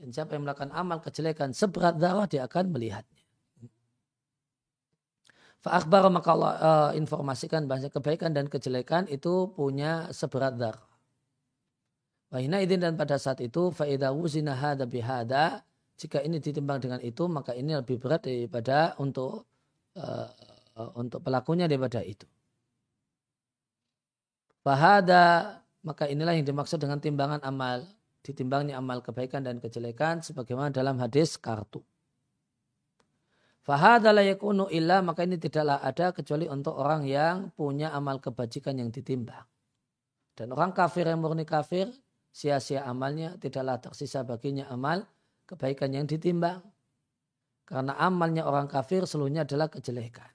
Dan 0.01 0.17
siapa 0.17 0.33
yang 0.33 0.49
melakukan 0.49 0.73
amal 0.73 1.05
kejelekan 1.05 1.53
seberat 1.53 2.01
darah, 2.01 2.25
dia 2.25 2.49
akan 2.49 2.73
melihatnya. 2.73 3.21
Fa'akbar 5.61 6.09
maka 6.09 6.29
Allah 6.33 6.53
uh, 6.57 6.91
informasikan 6.97 7.69
bahwa 7.69 7.93
kebaikan 7.93 8.33
dan 8.33 8.49
kejelekan 8.49 9.05
itu 9.13 9.53
punya 9.53 10.09
seberat 10.09 10.57
darah. 10.57 10.89
Wahina 12.33 12.65
idin 12.65 12.81
dan 12.81 12.97
pada 12.97 13.21
saat 13.21 13.45
itu 13.45 13.69
fa'idha 13.69 14.09
wuzina 14.17 14.57
hada 14.57 14.89
bihada 14.89 15.61
jika 16.01 16.25
ini 16.25 16.41
ditimbang 16.41 16.81
dengan 16.81 17.03
itu 17.05 17.29
maka 17.29 17.53
ini 17.53 17.77
lebih 17.77 18.01
berat 18.01 18.25
daripada 18.25 18.97
untuk 18.97 19.45
uh, 20.01 20.31
untuk 20.97 21.21
pelakunya 21.21 21.69
daripada 21.69 22.01
itu. 22.01 22.25
Fahada 24.65 25.61
maka 25.85 26.09
inilah 26.09 26.41
yang 26.41 26.49
dimaksud 26.49 26.81
dengan 26.81 27.05
timbangan 27.05 27.45
amal. 27.45 27.85
Ditimbangnya 28.21 28.77
amal 28.77 29.01
kebaikan 29.01 29.41
dan 29.41 29.59
kejelekan 29.59 30.21
sebagaimana 30.21 30.69
dalam 30.69 31.01
hadis 31.01 31.41
kartu. 31.41 31.81
Fahada 33.65 34.13
la 34.13 34.25
yakunu 34.25 34.69
illa 34.73 35.01
maka 35.01 35.25
ini 35.25 35.37
tidaklah 35.37 35.81
ada 35.81 36.13
kecuali 36.13 36.49
untuk 36.49 36.77
orang 36.77 37.05
yang 37.09 37.53
punya 37.57 37.93
amal 37.93 38.21
kebajikan 38.21 38.77
yang 38.77 38.93
ditimbang. 38.93 39.45
Dan 40.37 40.53
orang 40.53 40.73
kafir 40.73 41.05
yang 41.05 41.21
murni 41.21 41.45
kafir, 41.45 41.93
sia-sia 42.33 42.85
amalnya, 42.89 43.37
tidaklah 43.37 43.77
tersisa 43.81 44.25
baginya 44.25 44.69
amal 44.69 45.05
kebaikan 45.49 45.93
yang 45.93 46.05
ditimbang. 46.05 46.61
Karena 47.65 47.97
amalnya 48.01 48.45
orang 48.45 48.67
kafir 48.67 49.05
seluruhnya 49.05 49.49
adalah 49.49 49.73
kejelekan. 49.73 50.29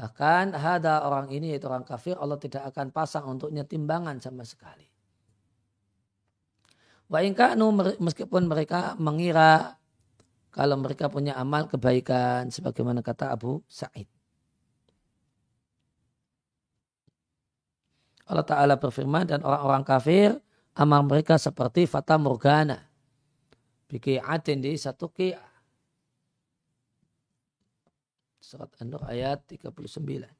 Bahkan 0.00 0.56
ada 0.56 1.04
orang 1.04 1.28
ini 1.28 1.52
yaitu 1.52 1.68
orang 1.68 1.84
kafir 1.84 2.16
Allah 2.16 2.40
tidak 2.40 2.64
akan 2.72 2.88
pasang 2.88 3.28
untuknya 3.28 3.68
timbangan 3.68 4.16
sama 4.16 4.48
sekali. 4.48 4.89
Wa 7.10 7.26
meskipun 7.98 8.46
mereka 8.46 8.94
mengira 8.94 9.74
kalau 10.54 10.78
mereka 10.78 11.10
punya 11.10 11.34
amal 11.34 11.66
kebaikan 11.66 12.46
sebagaimana 12.54 13.02
kata 13.02 13.34
Abu 13.34 13.66
Sa'id. 13.66 14.06
Allah 18.30 18.46
Ta'ala 18.46 18.78
berfirman 18.78 19.26
dan 19.26 19.42
orang-orang 19.42 19.82
kafir 19.82 20.38
amal 20.78 21.02
mereka 21.02 21.34
seperti 21.34 21.90
fata 21.90 22.14
morgana 22.14 22.86
atin 23.90 24.62
di 24.62 24.78
satu 24.78 25.10
ki 25.10 25.34
Surat 28.38 28.70
An-Nur 28.78 29.02
ayat 29.06 29.50
39. 29.50 30.39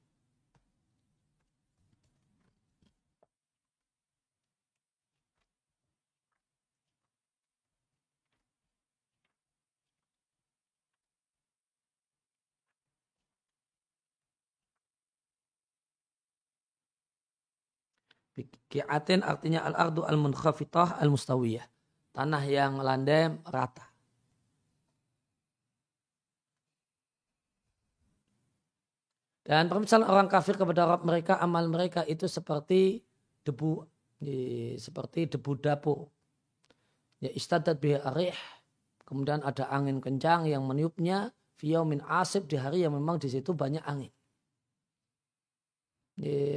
Ki'atin 18.71 19.27
artinya 19.27 19.67
al-ardu 19.67 20.07
al-munkhafitah 20.07 21.03
al-mustawiyah 21.03 21.67
tanah 22.15 22.43
yang 22.47 22.79
landai 22.79 23.35
rata. 23.47 23.87
Dan 29.41 29.67
permisalan 29.67 30.07
orang 30.07 30.31
kafir 30.31 30.55
kepada 30.55 30.87
Rabb 30.87 31.03
mereka, 31.03 31.43
amal 31.43 31.67
mereka 31.67 32.07
itu 32.07 32.31
seperti 32.31 33.03
debu, 33.43 33.83
seperti 34.79 35.27
debu 35.27 35.59
dapur. 35.59 36.07
Ya 37.19 37.35
istadat 37.35 37.83
biha 37.83 38.07
arih, 38.07 38.37
kemudian 39.03 39.43
ada 39.43 39.67
angin 39.75 39.99
kencang 39.99 40.47
yang 40.47 40.63
meniupnya, 40.63 41.35
min 41.63 42.01
asib 42.07 42.47
di 42.47 42.55
hari 42.55 42.87
yang 42.87 42.95
memang 42.95 43.19
di 43.19 43.27
situ 43.27 43.51
banyak 43.51 43.83
angin. 43.83 44.15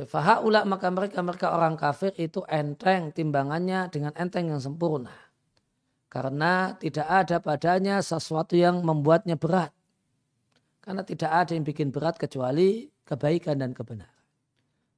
Fahaula 0.03 0.67
maka 0.67 0.91
mereka 0.91 1.23
mereka 1.23 1.55
orang 1.55 1.79
kafir 1.79 2.11
itu 2.19 2.43
enteng 2.51 3.15
timbangannya 3.15 3.87
dengan 3.87 4.11
enteng 4.19 4.51
yang 4.51 4.59
sempurna. 4.59 5.15
Karena 6.11 6.75
tidak 6.75 7.07
ada 7.07 7.39
padanya 7.39 8.03
sesuatu 8.03 8.59
yang 8.59 8.83
membuatnya 8.83 9.39
berat. 9.39 9.71
Karena 10.83 11.07
tidak 11.07 11.31
ada 11.31 11.55
yang 11.55 11.63
bikin 11.63 11.95
berat 11.95 12.19
kecuali 12.19 12.91
kebaikan 13.07 13.63
dan 13.63 13.71
kebenaran. 13.71 14.11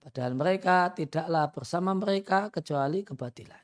Padahal 0.02 0.34
mereka 0.34 0.90
tidaklah 0.98 1.54
bersama 1.54 1.94
mereka 1.94 2.50
kecuali 2.50 3.06
kebatilan. 3.06 3.64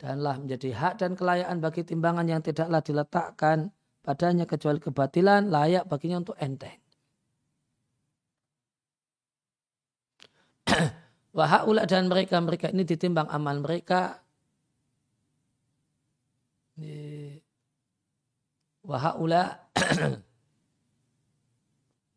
Danlah 0.00 0.40
menjadi 0.40 0.72
hak 0.72 0.94
dan 1.04 1.12
kelayaan 1.12 1.60
bagi 1.60 1.84
timbangan 1.84 2.24
yang 2.24 2.40
tidaklah 2.40 2.80
diletakkan 2.80 3.68
padanya 4.00 4.48
kecuali 4.48 4.80
kebatilan 4.80 5.52
layak 5.52 5.84
baginya 5.84 6.24
untuk 6.24 6.40
enteng. 6.40 6.80
Wahaulah 11.30 11.86
dan 11.86 12.10
mereka 12.10 12.42
mereka 12.42 12.66
ini 12.74 12.82
ditimbang 12.82 13.30
amal 13.30 13.62
mereka. 13.62 14.18
Wahaula 18.80 19.70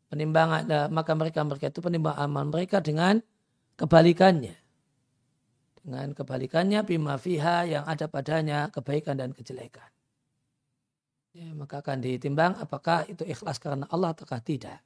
penimbangan 0.09 0.61
eh, 0.65 0.87
maka 0.89 1.13
mereka 1.13 1.45
mereka 1.45 1.69
itu 1.69 1.83
penimbang 1.83 2.17
amal 2.17 2.49
mereka 2.49 2.81
dengan 2.81 3.21
kebalikannya. 3.77 4.55
Dengan 5.83 6.15
kebalikannya 6.15 6.79
bima 6.87 7.19
fiha 7.19 7.67
yang 7.67 7.83
ada 7.85 8.07
padanya 8.07 8.71
kebaikan 8.71 9.19
dan 9.19 9.35
kejelekan. 9.35 9.91
Ya, 11.35 11.49
maka 11.53 11.83
akan 11.83 12.01
ditimbang 12.01 12.55
apakah 12.57 13.05
itu 13.09 13.27
ikhlas 13.27 13.59
karena 13.59 13.85
Allah 13.91 14.15
ataukah 14.15 14.41
tidak. 14.41 14.79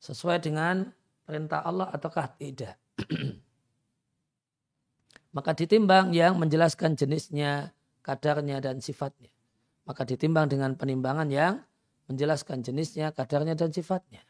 Sesuai 0.00 0.40
dengan 0.40 0.88
perintah 1.26 1.64
Allah 1.66 1.90
ataukah 1.90 2.30
tidak 2.36 2.83
maka 5.36 5.50
ditimbang 5.52 6.14
yang 6.14 6.38
menjelaskan 6.38 6.94
jenisnya 6.94 7.74
kadarnya 8.04 8.62
dan 8.62 8.78
sifatnya. 8.78 9.32
Maka 9.84 10.08
ditimbang 10.08 10.48
dengan 10.48 10.76
penimbangan 10.78 11.28
yang 11.28 11.60
menjelaskan 12.08 12.64
jenisnya, 12.64 13.12
kadarnya 13.12 13.56
dan 13.56 13.72
sifatnya. 13.72 14.24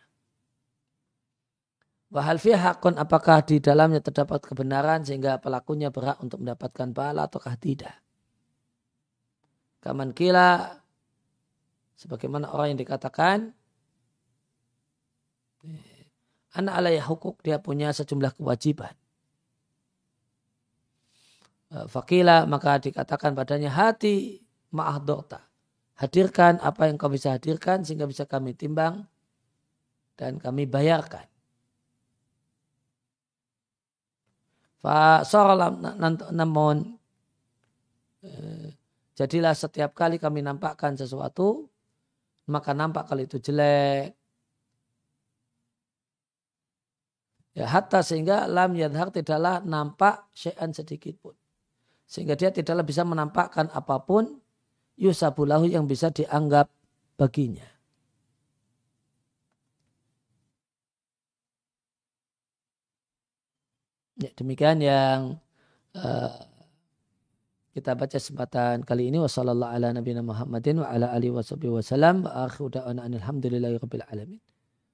Wahal 2.15 2.39
hakun 2.39 2.95
apakah 2.95 3.43
di 3.43 3.59
dalamnya 3.59 3.99
terdapat 3.99 4.39
kebenaran 4.47 5.03
sehingga 5.03 5.43
pelakunya 5.43 5.91
berhak 5.91 6.23
untuk 6.23 6.43
mendapatkan 6.43 6.95
pahala 6.95 7.27
ataukah 7.27 7.59
tidak. 7.59 7.99
Kaman 9.83 10.15
kila 10.15 10.79
Sebagaimana 11.95 12.51
orang 12.51 12.75
yang 12.75 12.81
dikatakan 12.83 13.55
anak 16.55 16.75
alaya 16.79 17.03
hukuk 17.03 17.43
dia 17.43 17.59
punya 17.59 17.91
sejumlah 17.91 18.39
kewajiban. 18.39 18.95
Eh, 21.75 21.87
fakila 21.91 22.47
maka 22.47 22.79
dikatakan 22.79 23.35
padanya 23.35 23.71
hati 23.75 24.39
ma'ahdorta. 24.71 25.43
Hadirkan 25.99 26.59
apa 26.63 26.91
yang 26.91 26.99
kau 26.99 27.11
bisa 27.11 27.35
hadirkan 27.35 27.87
sehingga 27.87 28.07
bisa 28.07 28.27
kami 28.27 28.55
timbang 28.55 29.07
dan 30.19 30.39
kami 30.39 30.67
bayarkan. 30.67 31.27
namun 36.37 37.01
eh, 38.21 38.69
jadilah 39.17 39.57
setiap 39.57 39.97
kali 39.97 40.21
kami 40.21 40.45
nampakkan 40.45 40.93
sesuatu 40.93 41.73
maka 42.45 42.77
nampak 42.77 43.09
kalau 43.09 43.25
itu 43.25 43.41
jelek 43.41 44.13
ya 47.55 47.71
hatta 47.71 48.03
sehingga 48.03 48.51
lam 48.51 48.75
yadhar 48.75 49.15
tidaklah 49.15 49.63
nampak 49.63 50.27
syai'an 50.35 50.75
sedikit 50.75 51.15
pun. 51.23 51.35
Sehingga 52.05 52.35
dia 52.35 52.51
tidaklah 52.51 52.85
bisa 52.85 53.07
menampakkan 53.07 53.71
apa 53.73 54.03
pun 54.03 54.43
yusabulahu 54.99 55.71
yang 55.71 55.87
bisa 55.87 56.11
dianggap 56.11 56.69
baginya. 57.17 57.65
Ya, 64.15 64.31
demikian 64.39 64.79
yang 64.79 65.43
uh, 65.99 66.35
kita 67.75 67.99
baca 67.99 68.15
kesempatan 68.15 68.87
kali 68.87 69.11
ini. 69.11 69.19
Wasallallahu 69.19 69.75
ala 69.75 69.91
nabiyina 69.91 70.23
Muhammadin 70.23 70.79
wa 70.79 70.87
ala 70.87 71.11
alihi 71.11 71.35
wasallam 71.35 72.23
wa 72.23 72.47
akhiru 72.47 72.71
alhamdulillahi 72.79 73.75
rabbil 73.83 74.07
alamin. 74.07 74.44